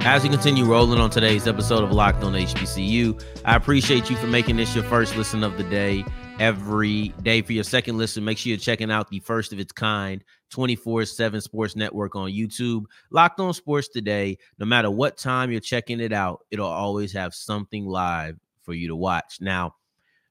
As 0.01 0.23
we 0.23 0.29
continue 0.29 0.63
rolling 0.63 0.99
on 0.99 1.09
today's 1.09 1.45
episode 1.45 1.83
of 1.83 1.91
Locked 1.91 2.23
on 2.23 2.31
HBCU, 2.33 3.21
I 3.43 3.55
appreciate 3.55 4.09
you 4.09 4.15
for 4.15 4.27
making 4.27 4.55
this 4.55 4.73
your 4.73 4.85
first 4.85 5.17
listen 5.17 5.43
of 5.43 5.57
the 5.57 5.63
day. 5.65 6.05
Every 6.39 7.09
day 7.21 7.41
for 7.41 7.51
your 7.51 7.65
second 7.65 7.97
listen, 7.97 8.23
make 8.23 8.37
sure 8.37 8.51
you're 8.51 8.57
checking 8.57 8.91
out 8.91 9.09
the 9.09 9.19
first 9.19 9.51
of 9.51 9.59
its 9.59 9.73
kind 9.73 10.23
24 10.51 11.03
7 11.03 11.41
Sports 11.41 11.75
Network 11.75 12.15
on 12.15 12.31
YouTube. 12.31 12.85
Locked 13.11 13.41
on 13.41 13.53
Sports 13.53 13.89
today. 13.89 14.37
No 14.57 14.65
matter 14.65 14.89
what 14.89 15.17
time 15.17 15.51
you're 15.51 15.59
checking 15.59 15.99
it 15.99 16.13
out, 16.13 16.45
it'll 16.49 16.65
always 16.65 17.11
have 17.11 17.35
something 17.35 17.85
live 17.85 18.39
for 18.63 18.73
you 18.73 18.87
to 18.87 18.95
watch. 18.95 19.39
Now, 19.41 19.75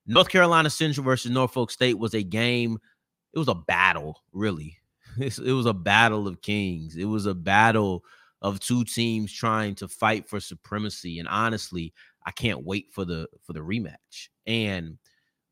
North 0.07 0.31
Carolina 0.31 0.71
Central 0.71 1.05
versus 1.05 1.31
Norfolk 1.31 1.71
State 1.71 1.99
was 1.99 2.15
a 2.15 2.23
game. 2.23 2.79
It 3.35 3.39
was 3.39 3.49
a 3.49 3.55
battle, 3.55 4.23
really. 4.33 4.79
It 5.19 5.53
was 5.53 5.67
a 5.67 5.75
battle 5.75 6.29
of 6.29 6.41
kings. 6.43 6.97
It 6.97 7.05
was 7.05 7.27
a 7.27 7.35
battle 7.35 8.05
of 8.43 8.61
two 8.61 8.85
teams 8.85 9.33
trying 9.33 9.75
to 9.77 9.89
fight 9.89 10.29
for 10.29 10.41
supremacy. 10.41 11.19
And 11.19 11.29
honestly, 11.29 11.93
I 12.27 12.31
can't 12.31 12.65
wait 12.65 12.89
for 12.93 13.05
the 13.05 13.29
for 13.43 13.53
the 13.53 13.61
rematch. 13.61 14.29
And 14.47 14.99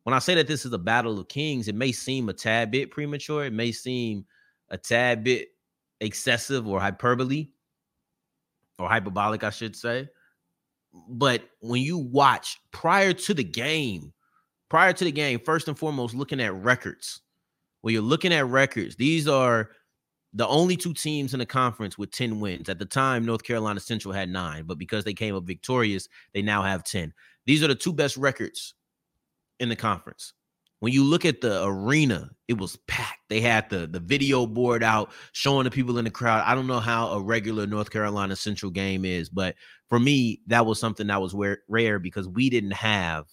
when 0.04 0.14
I 0.14 0.18
say 0.20 0.34
that 0.36 0.46
this 0.46 0.64
is 0.64 0.72
a 0.72 0.78
battle 0.78 1.18
of 1.18 1.28
kings, 1.28 1.68
it 1.68 1.74
may 1.74 1.92
seem 1.92 2.28
a 2.28 2.32
tad 2.32 2.70
bit 2.70 2.90
premature. 2.90 3.44
It 3.44 3.52
may 3.52 3.72
seem 3.72 4.24
a 4.70 4.78
tad 4.78 5.24
bit 5.24 5.48
excessive 6.00 6.66
or 6.68 6.78
hyperbole 6.78 7.48
or 8.78 8.88
hyperbolic, 8.88 9.42
I 9.42 9.50
should 9.50 9.74
say. 9.74 10.08
But 11.08 11.42
when 11.60 11.82
you 11.82 11.98
watch 11.98 12.58
prior 12.70 13.12
to 13.12 13.34
the 13.34 13.44
game, 13.44 14.12
prior 14.68 14.92
to 14.92 15.04
the 15.04 15.12
game, 15.12 15.40
first 15.44 15.68
and 15.68 15.78
foremost, 15.78 16.14
looking 16.14 16.40
at 16.40 16.54
records. 16.54 17.20
When 17.82 17.92
you're 17.92 18.02
looking 18.02 18.32
at 18.32 18.46
records, 18.46 18.96
these 18.96 19.28
are 19.28 19.70
the 20.36 20.46
only 20.46 20.76
two 20.76 20.92
teams 20.92 21.32
in 21.32 21.38
the 21.38 21.46
conference 21.46 21.96
with 21.96 22.10
10 22.10 22.40
wins. 22.40 22.68
At 22.68 22.78
the 22.78 22.84
time, 22.84 23.24
North 23.24 23.42
Carolina 23.42 23.80
Central 23.80 24.12
had 24.12 24.28
nine, 24.28 24.64
but 24.64 24.76
because 24.76 25.02
they 25.02 25.14
came 25.14 25.34
up 25.34 25.44
victorious, 25.44 26.08
they 26.34 26.42
now 26.42 26.62
have 26.62 26.84
10. 26.84 27.12
These 27.46 27.64
are 27.64 27.68
the 27.68 27.74
two 27.74 27.92
best 27.92 28.18
records 28.18 28.74
in 29.60 29.70
the 29.70 29.76
conference. 29.76 30.34
When 30.80 30.92
you 30.92 31.04
look 31.04 31.24
at 31.24 31.40
the 31.40 31.64
arena, 31.64 32.30
it 32.48 32.58
was 32.58 32.76
packed. 32.86 33.20
They 33.30 33.40
had 33.40 33.70
the 33.70 33.86
the 33.86 33.98
video 33.98 34.46
board 34.46 34.82
out 34.82 35.10
showing 35.32 35.64
the 35.64 35.70
people 35.70 35.96
in 35.96 36.04
the 36.04 36.10
crowd. 36.10 36.44
I 36.44 36.54
don't 36.54 36.66
know 36.66 36.80
how 36.80 37.08
a 37.12 37.20
regular 37.20 37.66
North 37.66 37.90
Carolina 37.90 38.36
Central 38.36 38.70
game 38.70 39.06
is, 39.06 39.30
but 39.30 39.54
for 39.88 39.98
me, 39.98 40.42
that 40.48 40.66
was 40.66 40.78
something 40.78 41.06
that 41.06 41.22
was 41.22 41.34
rare 41.66 41.98
because 41.98 42.28
we 42.28 42.50
didn't 42.50 42.72
have 42.72 43.24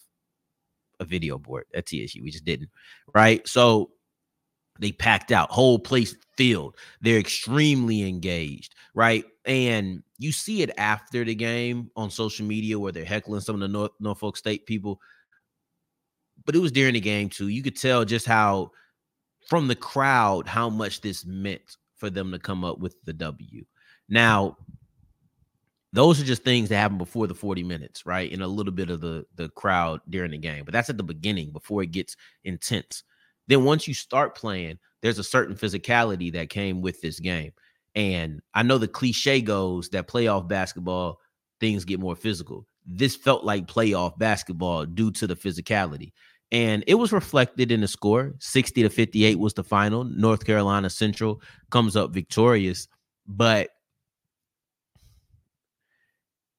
a 1.02 1.06
video 1.06 1.38
board 1.38 1.66
at 1.76 1.86
TSU. 1.86 2.24
We 2.24 2.32
just 2.32 2.46
didn't, 2.46 2.70
right? 3.14 3.46
So 3.46 3.92
they 4.80 4.92
packed 4.92 5.32
out, 5.32 5.52
whole 5.52 5.80
place 5.80 6.16
filled. 6.36 6.76
They're 7.02 7.20
extremely 7.20 8.08
engaged, 8.08 8.76
right? 8.94 9.24
And 9.46 10.04
you 10.18 10.32
see 10.32 10.62
it 10.62 10.72
after 10.78 11.24
the 11.24 11.36
game 11.36 11.92
on 11.96 12.10
social 12.10 12.46
media 12.46 12.80
where 12.80 12.92
they're 12.92 13.06
heckling 13.06 13.42
some 13.42 13.56
of 13.56 13.62
the 13.62 13.68
North, 13.68 13.92
Norfolk 14.00 14.38
State 14.38 14.66
people. 14.66 15.00
But 16.46 16.56
it 16.56 16.60
was 16.60 16.72
during 16.72 16.94
the 16.94 17.00
game 17.00 17.30
too. 17.30 17.48
You 17.50 17.62
could 17.62 17.78
tell 17.78 18.04
just 18.06 18.26
how, 18.26 18.72
from 19.48 19.68
the 19.68 19.76
crowd, 19.76 20.48
how 20.48 20.70
much 20.70 21.02
this 21.02 21.26
meant 21.26 21.78
for 21.96 22.10
them 22.10 22.32
to 22.32 22.40
come 22.40 22.66
up 22.66 22.80
with 22.80 22.96
the 23.06 23.14
W. 23.14 23.64
Now, 24.10 24.58
those 25.94 26.20
are 26.20 26.26
just 26.26 26.44
things 26.44 26.70
that 26.70 26.78
happen 26.78 26.98
before 26.98 27.28
the 27.28 27.36
40 27.36 27.64
minutes, 27.64 28.06
right? 28.06 28.32
And 28.32 28.42
a 28.42 28.48
little 28.48 28.74
bit 28.74 28.90
of 28.90 29.00
the 29.00 29.26
the 29.36 29.50
crowd 29.50 30.02
during 30.10 30.32
the 30.32 30.38
game. 30.38 30.66
But 30.66 30.74
that's 30.74 30.90
at 30.90 30.98
the 30.98 31.04
beginning 31.04 31.52
before 31.52 31.84
it 31.84 31.92
gets 31.92 32.18
intense. 32.44 33.04
Then 33.48 33.64
once 33.64 33.88
you 33.88 33.94
start 33.94 34.36
playing, 34.36 34.80
there's 35.02 35.20
a 35.20 35.24
certain 35.24 35.56
physicality 35.56 36.32
that 36.34 36.50
came 36.50 36.82
with 36.82 37.02
this 37.02 37.20
game. 37.20 37.52
And 37.96 38.42
I 38.54 38.64
know 38.64 38.78
the 38.78 38.88
cliche 38.88 39.42
goes 39.42 39.90
that 39.90 40.08
playoff 40.08 40.48
basketball 40.48 41.20
things 41.60 41.86
get 41.86 42.00
more 42.00 42.16
physical. 42.16 42.66
This 42.86 43.16
felt 43.16 43.44
like 43.44 43.68
playoff 43.68 44.18
basketball 44.18 44.86
due 44.86 45.12
to 45.12 45.28
the 45.28 45.36
physicality. 45.36 46.12
And 46.52 46.84
it 46.88 46.96
was 46.96 47.12
reflected 47.12 47.72
in 47.72 47.82
the 47.82 47.88
score. 47.88 48.34
60 48.40 48.84
to 48.84 48.90
58 48.90 49.40
was 49.40 49.54
the 49.54 49.64
final. 49.64 50.04
North 50.04 50.46
Carolina 50.46 50.90
Central 50.90 51.42
comes 51.72 51.96
up 51.96 52.14
victorious. 52.14 52.88
But 53.26 53.70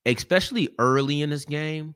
especially 0.07 0.71
early 0.79 1.23
in 1.23 1.31
this 1.31 1.45
game, 1.45 1.95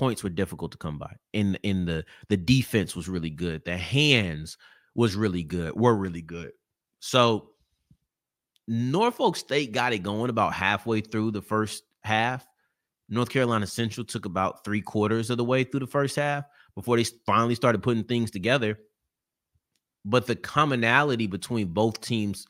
points 0.00 0.24
were 0.24 0.30
difficult 0.30 0.72
to 0.72 0.78
come 0.78 0.98
by. 0.98 1.14
In 1.34 1.56
in 1.62 1.84
the 1.84 2.06
the 2.30 2.36
defense 2.38 2.96
was 2.96 3.06
really 3.06 3.28
good. 3.28 3.62
The 3.66 3.76
hands 3.76 4.56
was 4.94 5.14
really 5.14 5.42
good. 5.42 5.76
Were 5.76 5.94
really 5.94 6.22
good. 6.22 6.52
So 7.00 7.50
Norfolk 8.66 9.36
State 9.36 9.72
got 9.72 9.92
it 9.92 9.98
going 9.98 10.30
about 10.30 10.54
halfway 10.54 11.02
through 11.02 11.32
the 11.32 11.42
first 11.42 11.84
half. 12.02 12.46
North 13.10 13.28
Carolina 13.28 13.66
Central 13.66 14.06
took 14.06 14.24
about 14.24 14.64
three 14.64 14.80
quarters 14.80 15.28
of 15.28 15.36
the 15.36 15.44
way 15.44 15.64
through 15.64 15.80
the 15.80 15.86
first 15.86 16.16
half 16.16 16.44
before 16.74 16.96
they 16.96 17.04
finally 17.26 17.54
started 17.54 17.82
putting 17.82 18.04
things 18.04 18.30
together. 18.30 18.78
But 20.06 20.26
the 20.26 20.36
commonality 20.36 21.26
between 21.26 21.74
both 21.74 22.00
teams 22.00 22.46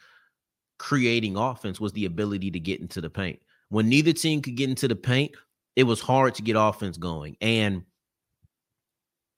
creating 0.78 1.36
offense 1.36 1.80
was 1.80 1.92
the 1.94 2.04
ability 2.04 2.52
to 2.52 2.60
get 2.60 2.80
into 2.80 3.00
the 3.00 3.10
paint. 3.10 3.40
When 3.70 3.88
neither 3.88 4.12
team 4.12 4.40
could 4.40 4.54
get 4.54 4.68
into 4.68 4.86
the 4.86 4.94
paint, 4.94 5.32
it 5.76 5.84
was 5.84 6.00
hard 6.00 6.34
to 6.36 6.42
get 6.42 6.56
offense 6.58 6.96
going. 6.96 7.36
And 7.40 7.84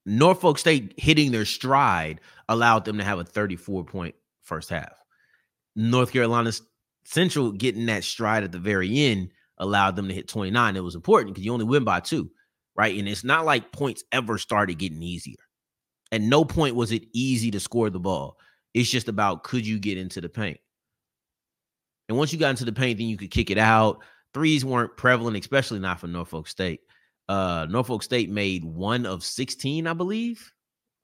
Norfolk 0.04 0.58
State 0.58 0.94
hitting 0.96 1.32
their 1.32 1.44
stride 1.44 2.20
allowed 2.48 2.84
them 2.84 2.98
to 2.98 3.04
have 3.04 3.18
a 3.18 3.24
34 3.24 3.84
point 3.84 4.14
first 4.42 4.70
half. 4.70 4.92
North 5.76 6.12
Carolina 6.12 6.52
Central 7.04 7.52
getting 7.52 7.86
that 7.86 8.04
stride 8.04 8.44
at 8.44 8.52
the 8.52 8.58
very 8.58 8.98
end 8.98 9.30
allowed 9.58 9.96
them 9.96 10.08
to 10.08 10.14
hit 10.14 10.28
29. 10.28 10.76
It 10.76 10.80
was 10.80 10.94
important 10.94 11.34
because 11.34 11.44
you 11.44 11.52
only 11.52 11.64
win 11.64 11.84
by 11.84 12.00
two, 12.00 12.30
right? 12.76 12.96
And 12.96 13.08
it's 13.08 13.24
not 13.24 13.44
like 13.44 13.72
points 13.72 14.04
ever 14.12 14.38
started 14.38 14.78
getting 14.78 15.02
easier. 15.02 15.36
At 16.10 16.20
no 16.20 16.44
point 16.44 16.76
was 16.76 16.92
it 16.92 17.06
easy 17.12 17.50
to 17.52 17.60
score 17.60 17.90
the 17.90 18.00
ball. 18.00 18.36
It's 18.74 18.90
just 18.90 19.08
about 19.08 19.44
could 19.44 19.66
you 19.66 19.78
get 19.78 19.98
into 19.98 20.20
the 20.20 20.28
paint? 20.28 20.58
And 22.08 22.18
once 22.18 22.32
you 22.32 22.38
got 22.38 22.50
into 22.50 22.64
the 22.64 22.72
paint, 22.72 22.98
then 22.98 23.06
you 23.06 23.16
could 23.16 23.30
kick 23.30 23.50
it 23.50 23.58
out 23.58 24.02
threes 24.34 24.64
weren't 24.64 24.96
prevalent, 24.96 25.36
especially 25.36 25.78
not 25.78 26.00
for 26.00 26.06
Norfolk 26.06 26.48
State. 26.48 26.80
Uh, 27.28 27.66
Norfolk 27.70 28.02
State 28.02 28.30
made 28.30 28.64
one 28.64 29.06
of 29.06 29.24
16, 29.24 29.86
I 29.86 29.92
believe. 29.92 30.52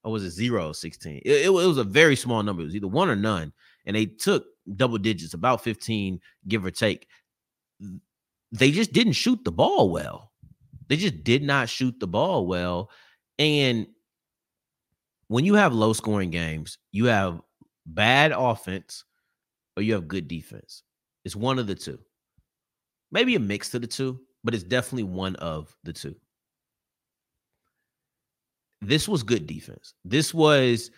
Or 0.04 0.12
was 0.12 0.24
it 0.24 0.30
zero 0.30 0.72
16? 0.72 1.22
It, 1.24 1.30
it, 1.30 1.44
it 1.46 1.50
was 1.50 1.78
a 1.78 1.84
very 1.84 2.16
small 2.16 2.42
number. 2.42 2.62
It 2.62 2.66
was 2.66 2.76
either 2.76 2.88
one 2.88 3.08
or 3.08 3.16
none. 3.16 3.52
And 3.86 3.96
they 3.96 4.06
took 4.06 4.46
double 4.76 4.98
digits, 4.98 5.34
about 5.34 5.62
15, 5.62 6.20
give 6.46 6.64
or 6.64 6.70
take. 6.70 7.06
They 8.52 8.70
just 8.70 8.92
didn't 8.92 9.14
shoot 9.14 9.44
the 9.44 9.52
ball 9.52 9.90
well. 9.90 10.32
They 10.88 10.96
just 10.96 11.22
did 11.24 11.42
not 11.42 11.68
shoot 11.68 11.98
the 12.00 12.06
ball 12.06 12.46
well. 12.46 12.90
And 13.38 13.86
when 15.28 15.44
you 15.44 15.54
have 15.54 15.74
low 15.74 15.92
scoring 15.92 16.30
games, 16.30 16.78
you 16.90 17.06
have 17.06 17.40
bad 17.86 18.32
offense 18.32 19.04
or 19.76 19.82
you 19.82 19.94
have 19.94 20.08
good 20.08 20.28
defense. 20.28 20.82
It's 21.24 21.36
one 21.36 21.58
of 21.58 21.66
the 21.66 21.74
two 21.74 21.98
maybe 23.10 23.34
a 23.34 23.40
mix 23.40 23.72
of 23.74 23.82
the 23.82 23.86
two, 23.86 24.20
but 24.44 24.54
it's 24.54 24.64
definitely 24.64 25.04
one 25.04 25.36
of 25.36 25.74
the 25.84 25.92
two. 25.92 26.14
This 28.80 29.08
was 29.08 29.22
good 29.22 29.46
defense. 29.46 29.94
This 30.04 30.32
was 30.32 30.90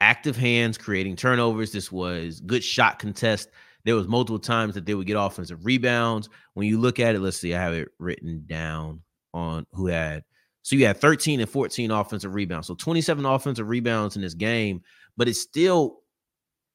active 0.00 0.36
hands 0.36 0.76
creating 0.76 1.16
turnovers. 1.16 1.72
This 1.72 1.92
was 1.92 2.40
good 2.40 2.64
shot 2.64 2.98
contest. 2.98 3.50
There 3.84 3.94
was 3.94 4.08
multiple 4.08 4.38
times 4.38 4.74
that 4.74 4.86
they 4.86 4.94
would 4.94 5.06
get 5.06 5.16
offensive 5.16 5.64
rebounds. 5.64 6.28
When 6.54 6.66
you 6.66 6.80
look 6.80 6.98
at 6.98 7.14
it, 7.14 7.20
let's 7.20 7.38
see, 7.38 7.54
I 7.54 7.62
have 7.62 7.74
it 7.74 7.88
written 7.98 8.44
down 8.46 9.02
on 9.32 9.66
who 9.72 9.86
had. 9.86 10.24
So 10.62 10.76
you 10.76 10.86
had 10.86 10.96
13 10.96 11.40
and 11.40 11.48
14 11.48 11.90
offensive 11.90 12.34
rebounds. 12.34 12.66
So 12.66 12.74
27 12.74 13.26
offensive 13.26 13.68
rebounds 13.68 14.16
in 14.16 14.22
this 14.22 14.34
game, 14.34 14.82
but 15.16 15.28
it's 15.28 15.40
still 15.40 16.00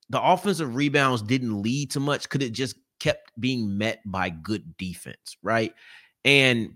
the 0.10 0.22
offensive 0.22 0.76
rebounds 0.76 1.24
didn't 1.24 1.62
lead 1.62 1.92
to 1.92 2.00
much. 2.00 2.30
Could 2.30 2.44
it 2.44 2.52
just 2.52 2.76
kept 3.00 3.32
being 3.40 3.78
met 3.78 4.02
by 4.06 4.30
good 4.30 4.78
defense, 4.78 5.38
right? 5.42 5.74
And 6.26 6.74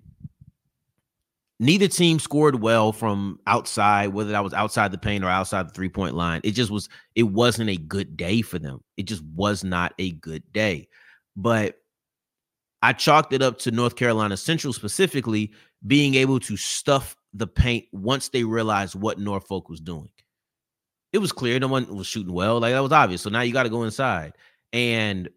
neither 1.60 1.88
team 1.88 2.20
scored 2.20 2.62
well 2.62 2.92
from 2.92 3.40
outside, 3.48 4.08
whether 4.08 4.32
that 4.32 4.44
was 4.44 4.54
outside 4.54 4.92
the 4.92 4.98
paint 4.98 5.24
or 5.24 5.30
outside 5.30 5.68
the 5.68 5.74
three 5.74 5.90
point 5.90 6.16
line. 6.16 6.42
It 6.44 6.52
just 6.52 6.72
was, 6.72 6.90
it 7.16 7.24
wasn't 7.24 7.70
a 7.70 7.78
good 7.78 8.18
day 8.18 8.42
for 8.42 8.60
them. 8.60 8.84
It 8.98 9.04
just 9.04 9.24
was 9.24 9.64
not 9.64 9.94
a 10.00 10.12
good 10.12 10.44
day. 10.52 10.88
But 11.36 11.76
I 12.82 12.94
chalked 12.94 13.34
it 13.34 13.42
up 13.42 13.60
to 13.60 13.72
North 13.72 13.96
Carolina 13.96 14.38
Central 14.38 14.74
specifically 14.74 15.52
being 15.88 16.16
able 16.16 16.40
to 16.42 16.58
stuff 16.58 17.16
the 17.34 17.48
paint 17.48 17.86
once 17.92 18.30
they 18.30 18.44
realized 18.44 18.96
what 18.96 19.20
Norfolk 19.20 19.70
was 19.70 19.80
doing. 19.80 20.10
It 21.14 21.20
was 21.20 21.32
clear 21.32 21.60
no 21.60 21.68
one 21.68 21.94
was 21.96 22.08
shooting 22.08 22.34
well. 22.34 22.60
Like 22.60 22.74
that 22.74 22.80
was 22.82 22.92
obvious. 22.92 23.22
So 23.22 23.30
now 23.30 23.42
you 23.42 23.54
got 23.54 23.64
to 23.64 23.70
go 23.70 23.84
inside. 23.84 24.34
And 24.72 25.30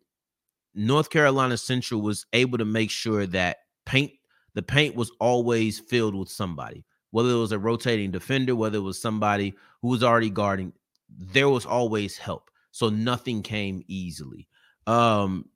North 0.77 1.09
Carolina 1.09 1.57
Central 1.57 2.03
was 2.03 2.27
able 2.35 2.59
to 2.59 2.67
make 2.67 2.91
sure 2.91 3.27
that 3.27 3.57
paint 3.87 4.13
the 4.55 4.63
paint 4.63 4.95
was 4.95 5.11
always 5.21 5.79
filled 5.79 6.15
with 6.15 6.29
somebody, 6.29 6.85
whether 7.11 7.31
it 7.31 7.39
was 7.39 7.53
a 7.53 7.59
rotating 7.59 8.11
defender, 8.11 8.55
whether 8.55 8.79
it 8.79 8.83
was 8.83 9.01
somebody 9.01 9.55
who 9.83 9.89
was 9.89 10.03
already 10.03 10.31
guarding, 10.31 10.73
there 11.09 11.49
was 11.49 11.67
always 11.67 12.17
help. 12.19 12.51
So 12.73 12.91
nothing 12.91 13.43
came 13.43 13.83
easily. 13.89 14.49
Um 14.87 15.49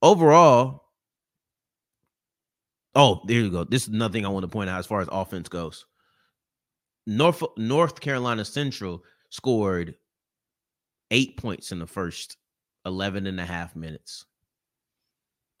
overall, 0.00 0.84
oh, 2.94 3.20
there 3.26 3.40
you 3.40 3.50
go. 3.50 3.64
This 3.64 3.82
is 3.82 3.90
nothing 3.90 4.24
I 4.24 4.30
want 4.30 4.44
to 4.44 4.48
point 4.48 4.70
out 4.70 4.78
as 4.78 4.86
far 4.86 5.02
as 5.02 5.08
offense 5.12 5.48
goes. 5.48 5.84
North 7.06 7.42
North 7.58 8.00
Carolina 8.00 8.46
Central 8.46 9.02
scored 9.28 9.94
eight 11.10 11.36
points 11.36 11.70
in 11.70 11.78
the 11.78 11.86
first 11.86 12.38
11 12.86 13.26
and 13.26 13.38
a 13.38 13.44
half 13.44 13.76
minutes 13.76 14.24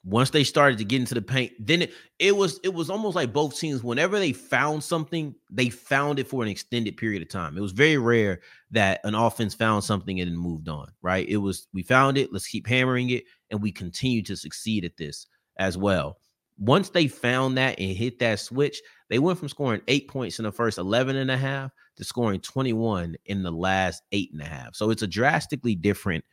once 0.04 0.30
they 0.30 0.44
started 0.44 0.78
to 0.78 0.84
get 0.84 1.00
into 1.00 1.14
the 1.14 1.22
paint, 1.22 1.52
then 1.58 1.82
it, 1.82 1.92
it 2.18 2.36
was 2.36 2.60
it 2.62 2.74
was 2.74 2.90
almost 2.90 3.16
like 3.16 3.32
both 3.32 3.58
teams. 3.58 3.82
Whenever 3.82 4.18
they 4.18 4.32
found 4.32 4.84
something, 4.84 5.34
they 5.50 5.70
found 5.70 6.18
it 6.18 6.28
for 6.28 6.42
an 6.42 6.48
extended 6.48 6.96
period 6.96 7.22
of 7.22 7.28
time. 7.30 7.56
It 7.56 7.62
was 7.62 7.72
very 7.72 7.96
rare 7.96 8.40
that 8.70 9.00
an 9.04 9.14
offense 9.14 9.54
found 9.54 9.82
something 9.82 10.20
and 10.20 10.38
moved 10.38 10.68
on. 10.68 10.88
Right? 11.00 11.26
It 11.26 11.38
was 11.38 11.68
we 11.72 11.82
found 11.82 12.18
it. 12.18 12.32
Let's 12.32 12.46
keep 12.46 12.66
hammering 12.66 13.10
it, 13.10 13.24
and 13.50 13.62
we 13.62 13.72
continue 13.72 14.22
to 14.22 14.36
succeed 14.36 14.84
at 14.84 14.96
this 14.98 15.26
as 15.56 15.78
well. 15.78 16.18
Once 16.58 16.90
they 16.90 17.08
found 17.08 17.58
that 17.58 17.80
and 17.80 17.96
hit 17.96 18.18
that 18.20 18.38
switch, 18.38 18.80
they 19.08 19.18
went 19.18 19.38
from 19.38 19.48
scoring 19.48 19.80
eight 19.88 20.06
points 20.06 20.38
in 20.38 20.44
the 20.44 20.52
first 20.52 20.78
11 20.78 21.16
and 21.16 21.30
a 21.30 21.36
half 21.36 21.72
to 21.96 22.04
scoring 22.04 22.40
21 22.40 23.16
in 23.26 23.42
the 23.42 23.50
last 23.50 24.02
eight 24.12 24.30
and 24.32 24.40
a 24.40 24.44
half. 24.44 24.76
So 24.76 24.90
it's 24.90 25.02
a 25.02 25.08
drastically 25.08 25.74
different 25.74 26.24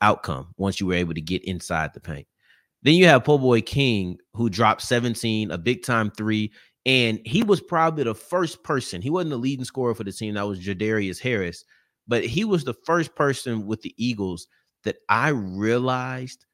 outcome 0.00 0.54
once 0.56 0.80
you 0.80 0.86
were 0.86 0.94
able 0.94 1.12
to 1.12 1.20
get 1.20 1.44
inside 1.44 1.92
the 1.92 2.00
paint. 2.00 2.26
Then 2.86 2.94
you 2.94 3.08
have 3.08 3.24
Po'Boigh 3.24 3.66
King, 3.66 4.16
who 4.34 4.48
dropped 4.48 4.80
17, 4.80 5.50
a 5.50 5.58
big 5.58 5.82
time 5.82 6.08
three. 6.08 6.52
And 6.86 7.18
he 7.24 7.42
was 7.42 7.60
probably 7.60 8.04
the 8.04 8.14
first 8.14 8.62
person. 8.62 9.02
He 9.02 9.10
wasn't 9.10 9.30
the 9.30 9.38
leading 9.38 9.64
scorer 9.64 9.92
for 9.92 10.04
the 10.04 10.12
team. 10.12 10.34
That 10.34 10.46
was 10.46 10.64
Jadarius 10.64 11.20
Harris. 11.20 11.64
But 12.06 12.24
he 12.24 12.44
was 12.44 12.62
the 12.62 12.76
first 12.86 13.16
person 13.16 13.66
with 13.66 13.82
the 13.82 13.92
Eagles 13.96 14.46
that 14.84 14.98
I 15.08 15.30
realized 15.30 16.46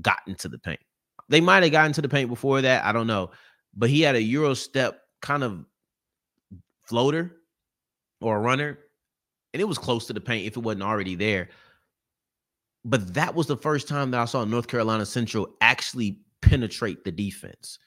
got 0.00 0.20
into 0.26 0.48
the 0.48 0.58
paint. 0.58 0.80
They 1.28 1.42
might 1.42 1.64
have 1.64 1.72
gotten 1.72 1.92
to 1.92 2.00
the 2.02 2.08
paint 2.08 2.30
before 2.30 2.62
that. 2.62 2.82
I 2.86 2.92
don't 2.92 3.06
know. 3.06 3.32
But 3.76 3.90
he 3.90 4.00
had 4.00 4.16
a 4.16 4.22
Euro 4.22 4.54
step 4.54 5.02
kind 5.20 5.44
of 5.44 5.66
floater 6.86 7.36
or 8.22 8.38
a 8.38 8.40
runner. 8.40 8.78
And 9.52 9.60
it 9.60 9.66
was 9.66 9.76
close 9.76 10.06
to 10.06 10.14
the 10.14 10.20
paint 10.22 10.46
if 10.46 10.56
it 10.56 10.60
wasn't 10.60 10.84
already 10.84 11.14
there 11.14 11.50
but 12.84 13.14
that 13.14 13.34
was 13.34 13.46
the 13.46 13.56
first 13.56 13.88
time 13.88 14.10
that 14.10 14.20
I 14.20 14.24
saw 14.24 14.44
North 14.44 14.68
Carolina 14.68 15.06
Central 15.06 15.48
actually 15.60 16.18
penetrate 16.42 17.04
the 17.04 17.12
defense. 17.12 17.78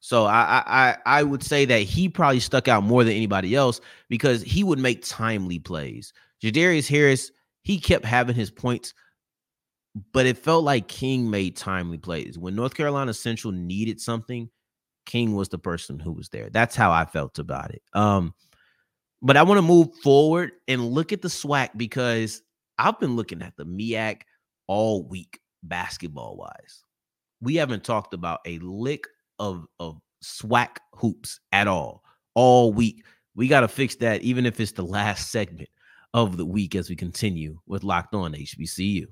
So 0.00 0.26
I 0.26 0.62
I 0.66 0.96
I 1.06 1.22
would 1.22 1.42
say 1.42 1.64
that 1.64 1.80
he 1.80 2.08
probably 2.08 2.40
stuck 2.40 2.68
out 2.68 2.82
more 2.82 3.04
than 3.04 3.14
anybody 3.14 3.54
else 3.54 3.80
because 4.08 4.42
he 4.42 4.62
would 4.62 4.78
make 4.78 5.04
timely 5.04 5.58
plays. 5.58 6.12
Jadarius 6.42 6.88
Harris, 6.88 7.32
he 7.62 7.78
kept 7.78 8.04
having 8.04 8.36
his 8.36 8.50
points, 8.50 8.92
but 10.12 10.26
it 10.26 10.36
felt 10.36 10.62
like 10.62 10.88
King 10.88 11.30
made 11.30 11.56
timely 11.56 11.96
plays. 11.96 12.38
When 12.38 12.54
North 12.54 12.74
Carolina 12.74 13.14
Central 13.14 13.52
needed 13.52 13.98
something, 14.00 14.50
King 15.06 15.34
was 15.34 15.48
the 15.48 15.58
person 15.58 15.98
who 15.98 16.12
was 16.12 16.28
there. 16.28 16.50
That's 16.50 16.76
how 16.76 16.92
I 16.92 17.06
felt 17.06 17.38
about 17.38 17.70
it. 17.72 17.82
Um, 17.94 18.34
but 19.22 19.38
I 19.38 19.42
want 19.42 19.58
to 19.58 19.62
move 19.62 19.94
forward 20.02 20.52
and 20.68 20.90
look 20.90 21.12
at 21.14 21.22
the 21.22 21.28
SWAC 21.28 21.70
because 21.78 22.42
I've 22.78 22.98
been 22.98 23.16
looking 23.16 23.42
at 23.42 23.56
the 23.56 23.64
MEAC 23.64 24.22
all 24.66 25.04
week, 25.04 25.40
basketball 25.62 26.36
wise. 26.36 26.84
We 27.40 27.56
haven't 27.56 27.84
talked 27.84 28.14
about 28.14 28.40
a 28.46 28.58
lick 28.58 29.06
of 29.38 29.66
of 29.78 30.00
SWAC 30.22 30.76
hoops 30.94 31.40
at 31.52 31.68
all 31.68 32.02
all 32.34 32.72
week. 32.72 33.04
We 33.34 33.48
got 33.48 33.60
to 33.60 33.68
fix 33.68 33.96
that, 33.96 34.22
even 34.22 34.46
if 34.46 34.60
it's 34.60 34.72
the 34.72 34.84
last 34.84 35.30
segment 35.30 35.68
of 36.12 36.36
the 36.36 36.46
week 36.46 36.74
as 36.74 36.88
we 36.88 36.96
continue 36.96 37.58
with 37.66 37.82
Locked 37.82 38.14
On 38.14 38.32
HBCU. 38.32 39.06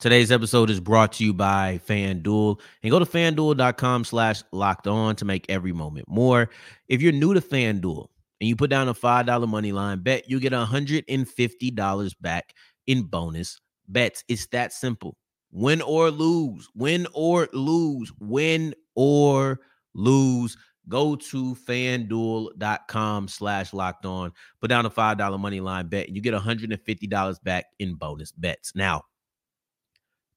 Today's 0.00 0.30
episode 0.30 0.70
is 0.70 0.78
brought 0.78 1.12
to 1.14 1.24
you 1.24 1.34
by 1.34 1.80
FanDuel. 1.88 2.60
And 2.82 2.90
go 2.90 3.00
to 3.00 3.04
fanduel.com 3.04 4.04
slash 4.04 4.44
locked 4.52 4.86
on 4.86 5.16
to 5.16 5.24
make 5.24 5.46
every 5.48 5.72
moment 5.72 6.08
more. 6.08 6.50
If 6.86 7.02
you're 7.02 7.12
new 7.12 7.34
to 7.34 7.40
FanDuel, 7.40 8.06
and 8.40 8.48
you 8.48 8.56
put 8.56 8.70
down 8.70 8.88
a 8.88 8.94
$5 8.94 9.48
money 9.48 9.72
line 9.72 10.00
bet, 10.00 10.28
you 10.30 10.40
get 10.40 10.52
$150 10.52 12.14
back 12.20 12.54
in 12.86 13.02
bonus 13.02 13.60
bets. 13.88 14.24
It's 14.28 14.46
that 14.48 14.72
simple. 14.72 15.16
Win 15.50 15.80
or 15.82 16.10
lose, 16.10 16.68
win 16.74 17.06
or 17.12 17.48
lose, 17.52 18.12
win 18.20 18.74
or 18.94 19.60
lose. 19.94 20.56
Go 20.88 21.16
to 21.16 21.54
fanduel.com 21.54 23.28
slash 23.28 23.72
locked 23.74 24.06
on, 24.06 24.32
put 24.60 24.68
down 24.68 24.86
a 24.86 24.90
$5 24.90 25.40
money 25.40 25.60
line 25.60 25.88
bet, 25.88 26.06
and 26.06 26.16
you 26.16 26.22
get 26.22 26.34
$150 26.34 27.42
back 27.42 27.66
in 27.78 27.94
bonus 27.94 28.32
bets. 28.32 28.72
Now, 28.74 29.02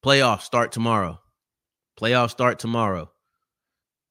playoffs 0.04 0.42
start 0.42 0.72
tomorrow. 0.72 1.20
Playoffs 2.00 2.32
start 2.32 2.60
tomorrow. 2.60 3.12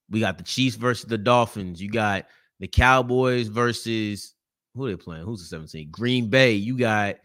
We 0.09 0.21
got 0.21 0.39
the 0.39 0.45
Chiefs 0.45 0.77
versus 0.77 1.07
the 1.07 1.19
Dolphins. 1.19 1.81
You 1.81 1.91
got 1.91 2.27
the 2.61 2.69
Cowboys 2.69 3.49
versus 3.49 4.35
who 4.75 4.89
they 4.89 4.97
playing? 4.97 5.25
Who's 5.25 5.41
the 5.41 5.47
17? 5.47 5.91
Green 5.91 6.31
Bay. 6.31 6.53
You 6.53 6.79
got 6.79 7.17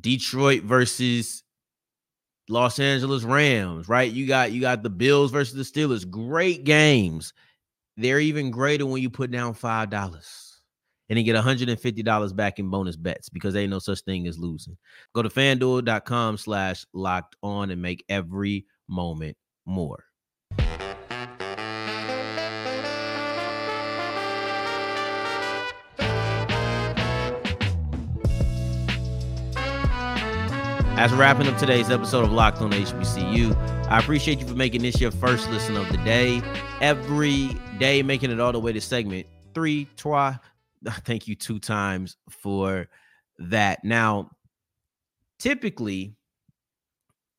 Detroit 0.00 0.62
versus 0.62 1.44
Los 2.48 2.78
Angeles 2.78 3.22
Rams, 3.22 3.88
right? 3.88 4.10
You 4.10 4.26
got 4.26 4.52
you 4.52 4.60
got 4.60 4.82
the 4.82 4.90
Bills 4.90 5.30
versus 5.30 5.54
the 5.54 5.80
Steelers. 5.80 6.08
Great 6.08 6.64
games. 6.64 7.32
They're 7.96 8.20
even 8.20 8.50
greater 8.50 8.86
when 8.86 9.02
you 9.02 9.10
put 9.10 9.30
down 9.30 9.54
five 9.54 9.90
dollars 9.90 10.48
and 11.08 11.16
then 11.16 11.24
get 11.24 11.36
$150 11.36 12.36
back 12.36 12.58
in 12.58 12.68
bonus 12.68 12.96
bets 12.96 13.28
because 13.28 13.54
there 13.54 13.62
ain't 13.62 13.70
no 13.70 13.78
such 13.78 14.00
thing 14.00 14.26
as 14.26 14.38
losing. 14.38 14.76
Go 15.14 15.22
to 15.22 15.28
fanduel.com 15.28 16.36
slash 16.36 16.84
locked 16.92 17.36
on 17.42 17.70
and 17.70 17.80
make 17.80 18.04
every 18.08 18.66
moment 18.88 19.36
more. 19.64 20.04
As 30.98 31.12
we're 31.12 31.18
wrapping 31.18 31.46
up 31.46 31.56
today's 31.56 31.90
episode 31.90 32.24
of 32.24 32.32
Locked 32.32 32.60
on 32.60 32.72
HBCU, 32.72 33.54
I 33.86 34.00
appreciate 34.00 34.40
you 34.40 34.48
for 34.48 34.56
making 34.56 34.82
this 34.82 35.00
your 35.00 35.12
first 35.12 35.48
listen 35.48 35.76
of 35.76 35.88
the 35.92 35.96
day. 35.98 36.42
Every 36.80 37.50
day, 37.78 38.02
making 38.02 38.32
it 38.32 38.40
all 38.40 38.50
the 38.50 38.58
way 38.58 38.72
to 38.72 38.80
segment 38.80 39.28
three, 39.54 39.86
trois. 39.96 40.38
Thank 41.04 41.28
you 41.28 41.36
two 41.36 41.60
times 41.60 42.16
for 42.28 42.88
that. 43.38 43.84
Now, 43.84 44.32
typically, 45.38 46.16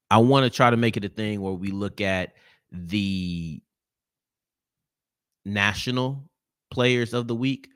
I 0.10 0.20
want 0.20 0.46
to 0.46 0.50
try 0.50 0.70
to 0.70 0.78
make 0.78 0.96
it 0.96 1.04
a 1.04 1.10
thing 1.10 1.42
where 1.42 1.52
we 1.52 1.72
look 1.72 2.00
at 2.00 2.36
the 2.72 3.62
national 5.44 6.30
players 6.72 7.14
of 7.14 7.28
the 7.28 7.36
week, 7.36 7.68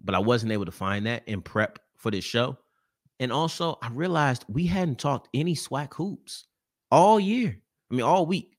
but 0.00 0.16
I 0.16 0.18
wasn't 0.18 0.50
able 0.50 0.64
to 0.64 0.72
find 0.72 1.06
that 1.06 1.28
in 1.28 1.42
prep 1.42 1.78
for 1.96 2.10
this 2.10 2.24
show. 2.24 2.58
And 3.20 3.32
also, 3.32 3.78
I 3.82 3.88
realized 3.88 4.44
we 4.48 4.66
hadn't 4.66 4.98
talked 4.98 5.28
any 5.34 5.54
SWAC 5.54 5.94
hoops 5.94 6.46
all 6.90 7.18
year. 7.18 7.58
I 7.90 7.94
mean, 7.94 8.04
all 8.04 8.26
week. 8.26 8.56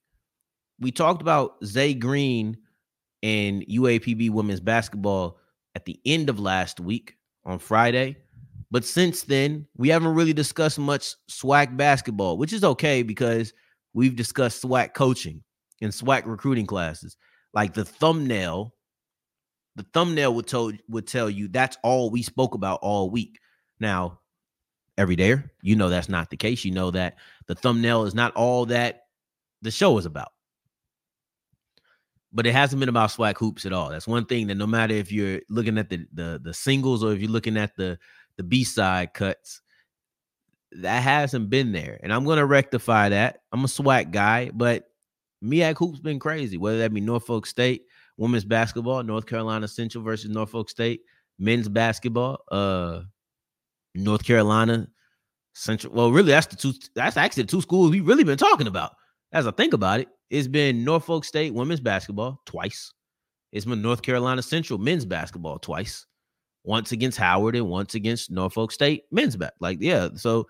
We 0.80 0.92
talked 0.92 1.22
about 1.22 1.64
Zay 1.64 1.94
Green 1.94 2.58
and 3.22 3.66
UAPB 3.68 4.32
women's 4.32 4.60
basketball 4.60 5.40
at 5.76 5.86
the 5.86 6.00
end 6.06 6.30
of 6.30 6.40
last 6.40 6.80
week 6.80 7.16
on 7.46 7.60
Friday. 7.60 8.18
But 8.72 8.86
since 8.86 9.24
then, 9.24 9.66
we 9.78 9.90
haven't 9.90 10.14
really 10.14 10.34
discussed 10.34 10.78
much 10.78 11.16
SWAC 11.30 11.76
basketball, 11.76 12.38
which 12.38 12.54
is 12.54 12.64
okay 12.64 13.02
because 13.02 13.54
we've 13.94 14.16
discussed 14.16 14.64
SWAC 14.64 14.94
coaching 14.94 15.44
and 15.82 15.92
SWAC 15.92 16.26
recruiting 16.26 16.66
classes. 16.66 17.18
Like 17.54 17.74
the 17.74 17.86
thumbnail, 17.86 18.76
the 19.76 19.86
thumbnail 19.94 20.36
would 20.36 20.48
tell 20.48 20.72
would 20.88 21.08
tell 21.08 21.30
you 21.30 21.48
that's 21.48 21.78
all 21.84 22.12
we 22.12 22.22
spoke 22.22 22.54
about 22.54 22.80
all 22.82 23.10
week. 23.10 23.40
Now, 23.80 24.20
every 25.00 25.16
day. 25.16 25.38
You 25.62 25.76
know 25.78 25.90
that's 25.90 26.10
not 26.10 26.30
the 26.30 26.38
case. 26.38 26.66
You 26.66 26.72
know 26.72 26.92
that 26.92 27.16
the 27.48 27.56
thumbnail 27.56 28.04
is 28.04 28.14
not 28.14 28.36
all 28.36 28.66
that 28.68 29.06
the 29.62 29.72
show 29.72 29.98
is 29.98 30.06
about. 30.06 30.34
But 32.32 32.46
it 32.46 32.52
hasn't 32.52 32.80
been 32.80 32.90
about 32.90 33.10
SWAC 33.10 33.38
hoops 33.38 33.66
at 33.66 33.74
all. 33.74 33.90
That's 33.90 34.08
one 34.08 34.26
thing 34.26 34.48
that 34.48 34.56
no 34.56 34.68
matter 34.68 34.94
if 34.94 35.12
you're 35.12 35.42
looking 35.50 35.78
at 35.80 35.90
the 35.90 36.06
the, 36.14 36.40
the 36.44 36.54
singles 36.54 37.04
or 37.04 37.14
if 37.14 37.22
you're 37.22 37.32
looking 37.32 37.58
at 37.58 37.76
the 37.76 37.98
the 38.36 38.44
B 38.44 38.64
side 38.64 39.14
cuts, 39.14 39.62
that 40.74 41.02
hasn't 41.02 41.50
been 41.50 41.72
there. 41.72 42.00
And 42.04 42.14
I'm 42.14 42.26
gonna 42.26 42.46
rectify 42.46 43.10
that. 43.10 43.42
I'm 43.52 43.64
a 43.64 43.68
SWAC 43.68 44.12
guy, 44.12 44.52
but 44.54 44.92
MEAC 45.44 45.78
hoops 45.78 46.00
been 46.00 46.20
crazy. 46.20 46.58
Whether 46.58 46.80
that 46.80 46.94
be 46.94 47.02
Norfolk 47.02 47.46
State 47.46 47.86
women's 48.18 48.46
basketball, 48.46 49.02
North 49.02 49.26
Carolina 49.26 49.68
Central 49.68 50.04
versus 50.04 50.30
Norfolk 50.30 50.70
State 50.70 51.02
men's 51.40 51.70
basketball, 51.70 52.44
uh, 52.52 53.04
North 53.96 54.24
Carolina, 54.24 54.88
Central. 55.54 55.94
Well, 55.94 56.12
really, 56.12 56.32
that's 56.32 56.48
the 56.48 56.56
two. 56.56 56.74
That's 56.96 57.18
actually 57.18 57.44
the 57.44 57.52
two 57.52 57.62
schools 57.62 57.92
we've 57.92 58.08
really 58.08 58.24
been 58.24 58.38
talking 58.38 58.68
about. 58.68 58.92
As 59.32 59.46
I 59.48 59.52
think 59.52 59.74
about 59.74 60.00
it, 60.00 60.08
it's 60.30 60.48
been 60.48 60.84
Norfolk 60.84 61.26
State 61.26 61.54
women's 61.54 61.80
basketball 61.80 62.42
twice. 62.46 62.94
It's 63.52 63.66
been 63.66 63.82
North 63.82 64.02
Carolina 64.02 64.42
Central 64.42 64.80
men's 64.80 65.06
basketball 65.06 65.60
twice. 65.60 66.06
Once 66.64 66.92
against 66.92 67.18
Howard 67.18 67.56
and 67.56 67.68
once 67.68 67.96
against 67.96 68.30
Norfolk 68.30 68.72
State 68.72 69.04
men's 69.12 69.36
back. 69.36 69.54
Like, 69.60 69.80
yeah. 69.82 70.10
So, 70.16 70.48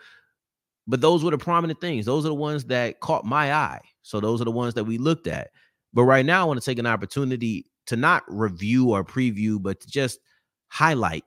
but 0.88 1.02
those 1.02 1.24
were 1.24 1.32
the 1.32 1.38
prominent 1.38 1.80
things. 1.80 2.06
Those 2.06 2.26
are 2.26 2.30
the 2.30 2.36
ones 2.36 2.66
that 2.66 3.00
caught 3.00 3.26
my 3.26 3.54
eye. 3.54 3.82
So 4.02 4.20
those 4.20 4.42
are 4.42 4.46
the 4.46 4.52
ones 4.52 4.74
that 4.74 4.84
we 4.84 4.98
looked 4.98 5.28
at. 5.28 5.50
But 5.94 6.04
right 6.04 6.26
now, 6.26 6.42
I 6.42 6.46
want 6.46 6.60
to 6.60 6.66
take 6.66 6.80
an 6.80 6.88
opportunity 6.88 7.66
to 7.88 7.96
not 7.96 8.24
review 8.28 8.92
or 8.92 9.04
preview, 9.04 9.62
but 9.62 9.80
to 9.82 9.88
just 9.88 10.20
highlight 10.68 11.24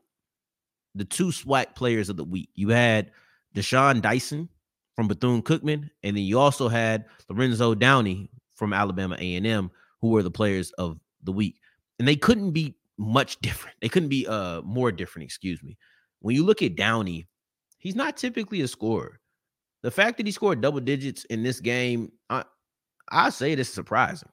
the 0.94 1.04
two 1.04 1.28
SWAC 1.28 1.74
players 1.74 2.08
of 2.08 2.16
the 2.16 2.24
week. 2.24 2.50
You 2.54 2.68
had 2.68 3.10
Dhashon 3.54 4.02
Dyson 4.02 4.48
from 4.94 5.08
Bethune 5.08 5.42
Cookman, 5.42 5.90
and 6.02 6.16
then 6.16 6.24
you 6.24 6.38
also 6.38 6.68
had 6.68 7.06
Lorenzo 7.28 7.74
Downey 7.74 8.30
from 8.54 8.72
Alabama 8.72 9.16
A&M, 9.18 9.70
who 10.00 10.08
were 10.08 10.22
the 10.22 10.30
players 10.30 10.70
of 10.72 10.98
the 11.22 11.32
week. 11.32 11.60
And 11.98 12.06
they 12.06 12.16
couldn't 12.16 12.52
be 12.52 12.76
much 12.98 13.40
different. 13.40 13.76
They 13.80 13.88
couldn't 13.88 14.08
be 14.08 14.26
uh 14.26 14.62
more 14.62 14.92
different, 14.92 15.24
excuse 15.24 15.62
me. 15.62 15.76
When 16.20 16.36
you 16.36 16.44
look 16.44 16.62
at 16.62 16.76
Downey, 16.76 17.26
he's 17.78 17.96
not 17.96 18.16
typically 18.16 18.60
a 18.60 18.68
scorer. 18.68 19.20
The 19.82 19.90
fact 19.90 20.16
that 20.18 20.26
he 20.26 20.32
scored 20.32 20.60
double 20.60 20.80
digits 20.80 21.24
in 21.24 21.42
this 21.42 21.60
game, 21.60 22.12
I 22.30 22.44
I 23.10 23.30
say 23.30 23.54
this 23.54 23.68
is 23.68 23.74
surprising. 23.74 24.28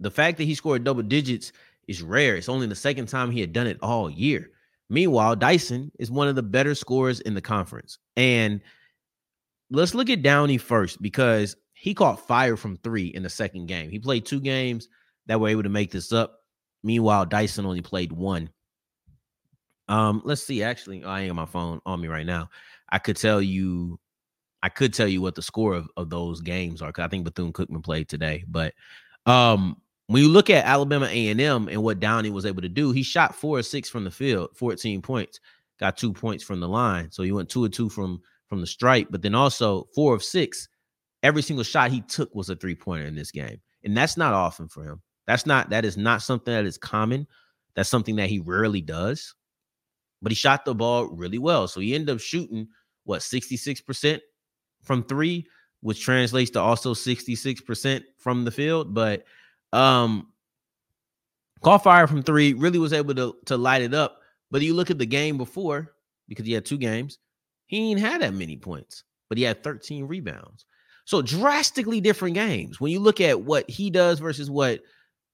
The 0.00 0.10
fact 0.10 0.38
that 0.38 0.44
he 0.44 0.54
scored 0.54 0.82
double 0.82 1.02
digits 1.02 1.52
is 1.86 2.02
rare. 2.02 2.36
It's 2.36 2.48
only 2.48 2.66
the 2.66 2.74
second 2.74 3.06
time 3.06 3.30
he 3.30 3.40
had 3.40 3.52
done 3.52 3.66
it 3.66 3.78
all 3.82 4.10
year. 4.10 4.50
Meanwhile, 4.90 5.36
Dyson 5.36 5.92
is 6.00 6.10
one 6.10 6.26
of 6.26 6.34
the 6.34 6.42
better 6.42 6.74
scorers 6.74 7.20
in 7.20 7.34
the 7.34 7.40
conference. 7.40 7.98
And 8.16 8.60
let's 9.70 9.94
look 9.94 10.10
at 10.10 10.22
Downey 10.22 10.58
first 10.58 11.00
because 11.00 11.56
he 11.74 11.94
caught 11.94 12.26
fire 12.26 12.56
from 12.56 12.76
three 12.76 13.06
in 13.06 13.22
the 13.22 13.30
second 13.30 13.66
game. 13.66 13.88
He 13.88 14.00
played 14.00 14.26
two 14.26 14.40
games 14.40 14.88
that 15.26 15.40
were 15.40 15.48
able 15.48 15.62
to 15.62 15.68
make 15.68 15.92
this 15.92 16.12
up. 16.12 16.40
Meanwhile, 16.82 17.26
Dyson 17.26 17.66
only 17.66 17.82
played 17.82 18.10
one. 18.10 18.50
Um, 19.88 20.22
let's 20.24 20.42
see. 20.42 20.62
Actually, 20.62 21.04
I 21.04 21.22
ain't 21.22 21.30
on 21.30 21.36
my 21.36 21.46
phone 21.46 21.80
on 21.86 22.00
me 22.00 22.08
right 22.08 22.26
now. 22.26 22.50
I 22.90 22.98
could 22.98 23.16
tell 23.16 23.40
you, 23.40 24.00
I 24.62 24.68
could 24.68 24.92
tell 24.92 25.08
you 25.08 25.22
what 25.22 25.36
the 25.36 25.42
score 25.42 25.74
of, 25.74 25.88
of 25.96 26.10
those 26.10 26.40
games 26.40 26.82
are 26.82 26.88
because 26.88 27.04
I 27.04 27.08
think 27.08 27.24
Bethune 27.24 27.52
Cookman 27.52 27.84
played 27.84 28.08
today. 28.08 28.44
But 28.48 28.74
um, 29.26 29.80
when 30.10 30.24
you 30.24 30.28
look 30.28 30.50
at 30.50 30.64
Alabama 30.64 31.06
A&M 31.06 31.68
and 31.68 31.82
what 31.84 32.00
Downey 32.00 32.30
was 32.30 32.44
able 32.44 32.62
to 32.62 32.68
do, 32.68 32.90
he 32.90 33.04
shot 33.04 33.32
four 33.32 33.58
or 33.58 33.62
six 33.62 33.88
from 33.88 34.02
the 34.02 34.10
field, 34.10 34.50
14 34.56 35.00
points, 35.02 35.38
got 35.78 35.96
two 35.96 36.12
points 36.12 36.42
from 36.42 36.58
the 36.58 36.66
line. 36.66 37.12
So 37.12 37.22
he 37.22 37.30
went 37.30 37.48
two 37.48 37.62
or 37.62 37.68
two 37.68 37.88
from 37.88 38.20
from 38.48 38.60
the 38.60 38.66
stripe, 38.66 39.06
but 39.10 39.22
then 39.22 39.36
also 39.36 39.86
four 39.94 40.12
of 40.12 40.24
six. 40.24 40.68
Every 41.22 41.42
single 41.42 41.62
shot 41.62 41.92
he 41.92 42.00
took 42.00 42.34
was 42.34 42.50
a 42.50 42.56
three 42.56 42.74
pointer 42.74 43.06
in 43.06 43.14
this 43.14 43.30
game, 43.30 43.60
and 43.84 43.96
that's 43.96 44.16
not 44.16 44.34
often 44.34 44.66
for 44.66 44.82
him. 44.82 45.00
That's 45.28 45.46
not 45.46 45.70
that 45.70 45.84
is 45.84 45.96
not 45.96 46.22
something 46.22 46.52
that 46.52 46.66
is 46.66 46.76
common. 46.76 47.28
That's 47.76 47.88
something 47.88 48.16
that 48.16 48.28
he 48.28 48.40
rarely 48.40 48.80
does. 48.80 49.36
But 50.22 50.32
he 50.32 50.36
shot 50.36 50.64
the 50.64 50.74
ball 50.74 51.06
really 51.06 51.38
well, 51.38 51.68
so 51.68 51.78
he 51.78 51.94
ended 51.94 52.12
up 52.12 52.20
shooting 52.20 52.66
what 53.04 53.20
66% 53.20 54.18
from 54.82 55.04
three, 55.04 55.46
which 55.82 56.02
translates 56.02 56.50
to 56.50 56.60
also 56.60 56.94
66% 56.94 58.02
from 58.18 58.44
the 58.44 58.50
field. 58.50 58.92
But 58.92 59.24
um, 59.72 60.28
caught 61.62 61.82
fire 61.82 62.06
from 62.06 62.22
three, 62.22 62.52
really 62.54 62.78
was 62.78 62.92
able 62.92 63.14
to, 63.14 63.36
to 63.46 63.56
light 63.56 63.82
it 63.82 63.94
up. 63.94 64.18
But 64.50 64.62
you 64.62 64.74
look 64.74 64.90
at 64.90 64.98
the 64.98 65.06
game 65.06 65.38
before, 65.38 65.92
because 66.28 66.46
he 66.46 66.52
had 66.52 66.64
two 66.64 66.78
games, 66.78 67.18
he 67.66 67.90
ain't 67.90 68.00
had 68.00 68.22
that 68.22 68.34
many 68.34 68.56
points, 68.56 69.04
but 69.28 69.38
he 69.38 69.44
had 69.44 69.62
13 69.62 70.06
rebounds. 70.06 70.64
So 71.04 71.22
drastically 71.22 72.00
different 72.00 72.34
games. 72.34 72.80
When 72.80 72.92
you 72.92 73.00
look 73.00 73.20
at 73.20 73.40
what 73.40 73.68
he 73.68 73.90
does 73.90 74.18
versus 74.18 74.50
what 74.50 74.80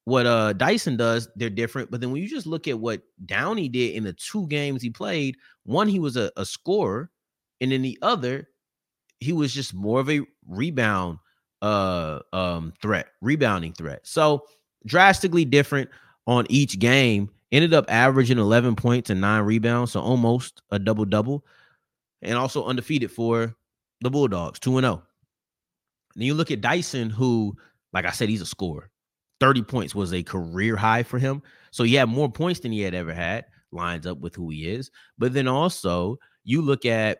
what 0.05 0.25
uh 0.25 0.53
Dyson 0.53 0.96
does, 0.96 1.29
they're 1.37 1.51
different. 1.51 1.90
But 1.90 2.01
then 2.01 2.12
when 2.12 2.22
you 2.22 2.29
just 2.29 2.46
look 2.46 2.68
at 2.68 2.79
what 2.79 3.03
Downey 3.25 3.68
did 3.68 3.94
in 3.94 4.05
the 4.05 4.12
two 4.12 4.46
games 4.46 4.81
he 4.81 4.90
played, 4.90 5.37
one 5.64 5.88
he 5.88 5.99
was 5.99 6.16
a, 6.16 6.31
a 6.37 6.46
scorer, 6.46 7.11
and 7.61 7.72
then 7.72 7.83
the 7.83 7.99
other, 8.03 8.49
he 9.18 9.33
was 9.33 9.53
just 9.53 9.75
more 9.75 10.01
of 10.01 10.09
a 10.09 10.20
rebound 10.46 11.18
uh 11.62 12.21
um 12.33 12.73
threat, 12.81 13.07
rebounding 13.21 13.73
threat. 13.73 14.01
So 14.05 14.45
drastically 14.87 15.45
different 15.45 15.90
on 16.27 16.47
each 16.49 16.79
game. 16.79 17.31
Ended 17.53 17.73
up 17.73 17.85
averaging 17.88 18.38
11 18.38 18.75
points 18.75 19.09
and 19.09 19.21
nine 19.21 19.45
rebounds, 19.45 19.92
so 19.92 20.01
almost 20.01 20.62
a 20.73 20.81
double 20.81 21.05
double, 21.05 21.45
and 22.21 22.37
also 22.37 22.64
undefeated 22.64 23.11
for 23.11 23.55
the 24.01 24.11
Bulldogs, 24.11 24.59
2 24.59 24.81
0. 24.81 25.03
Then 26.16 26.27
you 26.27 26.35
look 26.35 26.51
at 26.51 26.61
Dyson, 26.61 27.09
who, 27.09 27.57
like 27.92 28.05
I 28.05 28.11
said, 28.11 28.29
he's 28.29 28.40
a 28.40 28.47
scorer. 28.47 28.90
30 29.38 29.62
points 29.62 29.95
was 29.95 30.12
a 30.12 30.23
career 30.23 30.77
high 30.77 31.03
for 31.03 31.19
him. 31.19 31.42
So 31.71 31.85
he 31.85 31.95
had 31.95 32.09
more 32.09 32.31
points 32.31 32.61
than 32.61 32.73
he 32.73 32.81
had 32.81 32.95
ever 32.95 33.12
had, 33.12 33.45
lines 33.71 34.07
up 34.07 34.19
with 34.19 34.35
who 34.35 34.51
he 34.51 34.69
is. 34.69 34.90
But 35.19 35.35
then 35.35 35.47
also, 35.47 36.19
you 36.42 36.62
look 36.62 36.85
at 36.85 37.19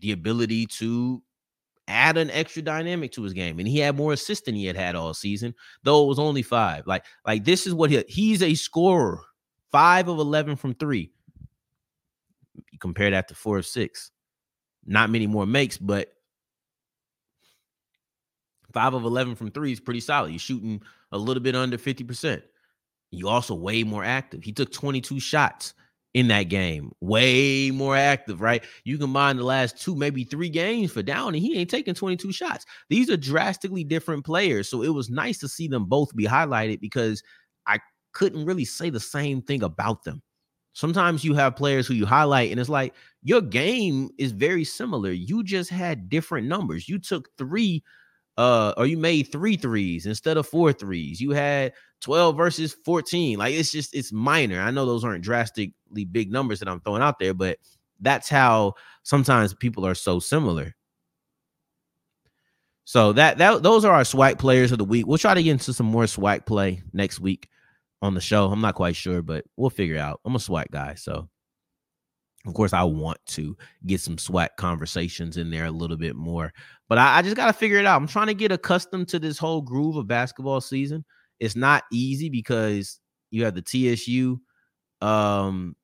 the 0.00 0.12
ability 0.12 0.66
to 0.66 1.22
add 1.88 2.16
an 2.16 2.30
extra 2.30 2.62
dynamic 2.62 3.12
to 3.12 3.22
his 3.22 3.32
game. 3.32 3.58
And 3.58 3.68
he 3.68 3.78
had 3.78 3.96
more 3.96 4.12
assists 4.12 4.46
than 4.46 4.54
he 4.54 4.66
had 4.66 4.76
had 4.76 4.94
all 4.94 5.14
season, 5.14 5.54
though 5.82 6.04
it 6.04 6.08
was 6.08 6.18
only 6.18 6.42
five. 6.42 6.86
Like, 6.86 7.04
like 7.26 7.44
this 7.44 7.66
is 7.66 7.74
what 7.74 7.90
he 7.90 8.02
he's 8.08 8.42
a 8.42 8.54
scorer. 8.54 9.20
Five 9.70 10.08
of 10.08 10.18
11 10.18 10.56
from 10.56 10.74
three. 10.74 11.10
You 12.70 12.78
compare 12.78 13.10
that 13.10 13.28
to 13.28 13.34
four 13.34 13.58
of 13.58 13.66
six. 13.66 14.10
Not 14.84 15.10
many 15.10 15.26
more 15.26 15.46
makes, 15.46 15.78
but 15.78 16.12
five 18.72 18.94
of 18.94 19.04
11 19.04 19.36
from 19.36 19.50
three 19.50 19.72
is 19.72 19.80
pretty 19.80 20.00
solid. 20.00 20.30
You're 20.30 20.38
shooting 20.38 20.82
a 21.12 21.18
little 21.18 21.42
bit 21.42 21.56
under 21.56 21.78
50%. 21.78 22.42
You 23.10 23.28
also 23.28 23.54
way 23.54 23.82
more 23.82 24.04
active. 24.04 24.42
He 24.42 24.52
took 24.52 24.72
22 24.72 25.20
shots 25.20 25.74
in 26.14 26.28
that 26.28 26.44
game. 26.44 26.92
Way 27.00 27.70
more 27.70 27.96
active, 27.96 28.40
right? 28.40 28.64
You 28.84 28.98
combine 28.98 29.36
the 29.36 29.44
last 29.44 29.80
two, 29.80 29.94
maybe 29.94 30.24
three 30.24 30.50
games 30.50 30.92
for 30.92 31.02
Downey, 31.02 31.40
he 31.40 31.56
ain't 31.56 31.70
taking 31.70 31.94
22 31.94 32.32
shots. 32.32 32.66
These 32.88 33.10
are 33.10 33.16
drastically 33.16 33.84
different 33.84 34.24
players. 34.24 34.68
So 34.68 34.82
it 34.82 34.90
was 34.90 35.10
nice 35.10 35.38
to 35.38 35.48
see 35.48 35.68
them 35.68 35.86
both 35.86 36.14
be 36.14 36.24
highlighted 36.24 36.80
because 36.80 37.22
I 37.66 37.78
couldn't 38.12 38.44
really 38.44 38.64
say 38.64 38.90
the 38.90 39.00
same 39.00 39.42
thing 39.42 39.62
about 39.62 40.04
them. 40.04 40.22
Sometimes 40.74 41.24
you 41.24 41.34
have 41.34 41.56
players 41.56 41.86
who 41.86 41.94
you 41.94 42.06
highlight, 42.06 42.50
and 42.50 42.58
it's 42.58 42.70
like 42.70 42.94
your 43.22 43.42
game 43.42 44.08
is 44.18 44.32
very 44.32 44.64
similar. 44.64 45.10
You 45.10 45.44
just 45.44 45.68
had 45.68 46.08
different 46.08 46.46
numbers. 46.48 46.88
You 46.88 46.98
took 46.98 47.28
three 47.36 47.82
uh 48.38 48.72
or 48.76 48.86
you 48.86 48.96
made 48.96 49.24
three 49.24 49.56
threes 49.56 50.06
instead 50.06 50.36
of 50.36 50.46
four 50.46 50.72
threes. 50.72 51.20
You 51.20 51.32
had 51.32 51.72
12 52.00 52.36
versus 52.36 52.76
14 52.84 53.38
like 53.38 53.54
it's 53.54 53.70
just 53.70 53.94
it's 53.94 54.12
minor. 54.12 54.60
I 54.60 54.70
know 54.70 54.86
those 54.86 55.04
aren't 55.04 55.24
drastically 55.24 56.04
big 56.10 56.32
numbers 56.32 56.58
that 56.60 56.68
i'm 56.68 56.80
throwing 56.80 57.02
out 57.02 57.18
there 57.18 57.34
but 57.34 57.58
that's 58.00 58.28
how 58.28 58.74
sometimes 59.04 59.54
people 59.54 59.86
are 59.86 59.94
so 59.94 60.18
similar. 60.18 60.74
So 62.84 63.12
that 63.12 63.38
that 63.38 63.62
those 63.62 63.84
are 63.84 63.94
our 63.94 64.02
SWAC 64.02 64.38
players 64.38 64.72
of 64.72 64.78
the 64.78 64.84
week. 64.84 65.06
We'll 65.06 65.18
try 65.18 65.34
to 65.34 65.42
get 65.42 65.52
into 65.52 65.72
some 65.72 65.86
more 65.86 66.04
SWAC 66.04 66.44
play 66.46 66.82
next 66.92 67.20
week 67.20 67.48
on 68.02 68.14
the 68.14 68.20
show. 68.20 68.50
I'm 68.50 68.60
not 68.60 68.74
quite 68.74 68.96
sure 68.96 69.22
but 69.22 69.44
we'll 69.56 69.70
figure 69.70 69.98
out. 69.98 70.20
I'm 70.24 70.34
a 70.34 70.38
SWAC 70.38 70.70
guy 70.70 70.94
so 70.94 71.28
of 72.46 72.54
course, 72.54 72.72
I 72.72 72.82
want 72.82 73.18
to 73.26 73.56
get 73.86 74.00
some 74.00 74.16
SWAC 74.16 74.48
conversations 74.56 75.36
in 75.36 75.50
there 75.50 75.66
a 75.66 75.70
little 75.70 75.96
bit 75.96 76.16
more, 76.16 76.52
but 76.88 76.98
I, 76.98 77.18
I 77.18 77.22
just 77.22 77.36
got 77.36 77.46
to 77.46 77.52
figure 77.52 77.78
it 77.78 77.86
out. 77.86 78.00
I'm 78.00 78.08
trying 78.08 78.26
to 78.26 78.34
get 78.34 78.50
accustomed 78.50 79.08
to 79.08 79.18
this 79.18 79.38
whole 79.38 79.62
groove 79.62 79.96
of 79.96 80.08
basketball 80.08 80.60
season. 80.60 81.04
It's 81.38 81.56
not 81.56 81.84
easy 81.92 82.28
because 82.28 82.98
you 83.30 83.44
have 83.44 83.54
the 83.54 83.62
TSU, 83.62 84.40
um, 85.00 85.76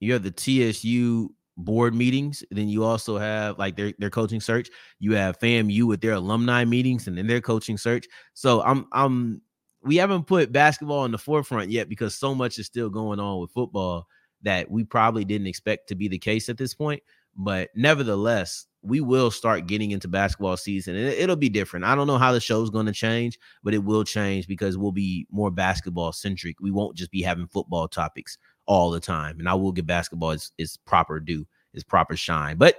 you 0.00 0.12
have 0.14 0.22
the 0.22 0.30
TSU 0.30 1.34
board 1.58 1.94
meetings. 1.94 2.42
Then 2.50 2.68
you 2.68 2.84
also 2.84 3.18
have 3.18 3.58
like 3.58 3.76
their 3.76 3.92
their 3.98 4.10
coaching 4.10 4.40
search. 4.40 4.68
You 5.00 5.14
have 5.14 5.38
FAMU 5.38 5.84
with 5.84 6.00
their 6.00 6.12
alumni 6.12 6.64
meetings 6.64 7.08
and 7.08 7.18
then 7.18 7.26
their 7.26 7.40
coaching 7.40 7.76
search. 7.76 8.06
So 8.32 8.62
I'm 8.62 8.86
I'm 8.92 9.42
we 9.82 9.96
haven't 9.96 10.26
put 10.26 10.52
basketball 10.52 11.04
in 11.04 11.12
the 11.12 11.18
forefront 11.18 11.70
yet 11.70 11.88
because 11.88 12.14
so 12.14 12.34
much 12.34 12.58
is 12.58 12.66
still 12.66 12.90
going 12.90 13.20
on 13.20 13.40
with 13.40 13.50
football 13.52 14.06
that 14.42 14.70
we 14.70 14.84
probably 14.84 15.24
didn't 15.24 15.46
expect 15.46 15.88
to 15.88 15.94
be 15.94 16.08
the 16.08 16.18
case 16.18 16.48
at 16.48 16.58
this 16.58 16.74
point. 16.74 17.02
But 17.36 17.70
nevertheless, 17.74 18.66
we 18.82 19.00
will 19.00 19.30
start 19.30 19.66
getting 19.66 19.90
into 19.90 20.08
basketball 20.08 20.56
season 20.56 20.94
and 20.94 21.06
it'll 21.06 21.36
be 21.36 21.48
different. 21.48 21.84
I 21.84 21.94
don't 21.94 22.06
know 22.06 22.18
how 22.18 22.32
the 22.32 22.40
show's 22.40 22.70
going 22.70 22.86
to 22.86 22.92
change, 22.92 23.38
but 23.62 23.74
it 23.74 23.84
will 23.84 24.04
change 24.04 24.46
because 24.46 24.78
we'll 24.78 24.92
be 24.92 25.26
more 25.30 25.50
basketball 25.50 26.12
centric. 26.12 26.60
We 26.60 26.70
won't 26.70 26.96
just 26.96 27.10
be 27.10 27.22
having 27.22 27.48
football 27.48 27.88
topics 27.88 28.38
all 28.66 28.90
the 28.90 29.00
time. 29.00 29.38
And 29.38 29.48
I 29.48 29.54
will 29.54 29.72
give 29.72 29.86
basketball 29.86 30.32
its, 30.32 30.52
its 30.58 30.76
proper 30.76 31.18
due, 31.20 31.46
its 31.74 31.84
proper 31.84 32.16
shine. 32.16 32.56
But 32.56 32.76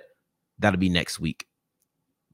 that'll 0.59 0.79
be 0.79 0.89
next 0.89 1.19
week. 1.19 1.45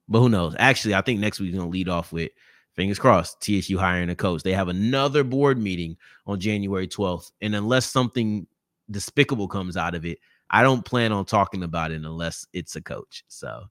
But 0.08 0.20
who 0.20 0.30
knows? 0.30 0.56
Actually, 0.60 0.96
I 0.96 1.02
think 1.02 1.20
next 1.20 1.40
week's 1.40 1.56
going 1.56 1.68
to 1.68 1.72
lead 1.72 1.90
off 1.90 2.12
with 2.12 2.32
fingers 2.76 3.00
crossed 3.00 3.42
TSU 3.42 3.78
hiring 3.78 4.10
a 4.10 4.16
coach. 4.16 4.44
They 4.44 4.54
have 4.54 4.68
another 4.68 5.24
board 5.24 5.58
meeting 5.58 5.98
on 6.28 6.40
January 6.40 6.88
12th. 6.88 7.32
And 7.42 7.56
unless 7.56 7.88
something 7.88 8.46
despicable 8.90 9.48
comes 9.48 9.78
out 9.78 9.96
of 9.96 10.06
it, 10.06 10.20
I 10.50 10.64
don't 10.64 10.86
plan 10.86 11.12
on 11.12 11.26
talking 11.26 11.64
about 11.64 11.92
it 11.92 12.04
unless 12.04 12.46
it's 12.54 12.76
a 12.76 12.82
coach. 12.82 13.24
So 13.28 13.64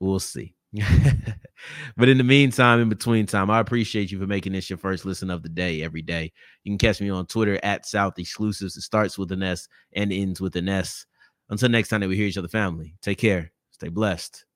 we'll 0.00 0.18
see. 0.18 0.54
but 1.96 2.08
in 2.08 2.18
the 2.18 2.24
meantime, 2.24 2.80
in 2.80 2.88
between 2.88 3.26
time, 3.26 3.50
I 3.50 3.60
appreciate 3.60 4.10
you 4.10 4.18
for 4.18 4.26
making 4.26 4.52
this 4.52 4.70
your 4.70 4.78
first 4.78 5.04
listen 5.04 5.30
of 5.30 5.42
the 5.42 5.48
day 5.48 5.82
every 5.82 6.02
day. 6.02 6.32
You 6.64 6.70
can 6.70 6.78
catch 6.78 7.00
me 7.00 7.10
on 7.10 7.26
Twitter 7.26 7.60
at 7.62 7.86
South 7.86 8.18
Exclusives. 8.18 8.76
It 8.76 8.82
starts 8.82 9.18
with 9.18 9.32
an 9.32 9.42
S 9.42 9.68
and 9.92 10.12
ends 10.12 10.40
with 10.40 10.56
an 10.56 10.68
S. 10.68 11.04
Until 11.50 11.68
next 11.68 11.88
time 11.88 12.00
that 12.00 12.08
we 12.08 12.16
hear 12.16 12.26
each 12.26 12.38
other, 12.38 12.48
family, 12.48 12.94
take 13.02 13.18
care, 13.18 13.52
stay 13.72 13.88
blessed. 13.88 14.46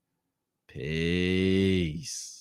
Peace. 0.69 2.36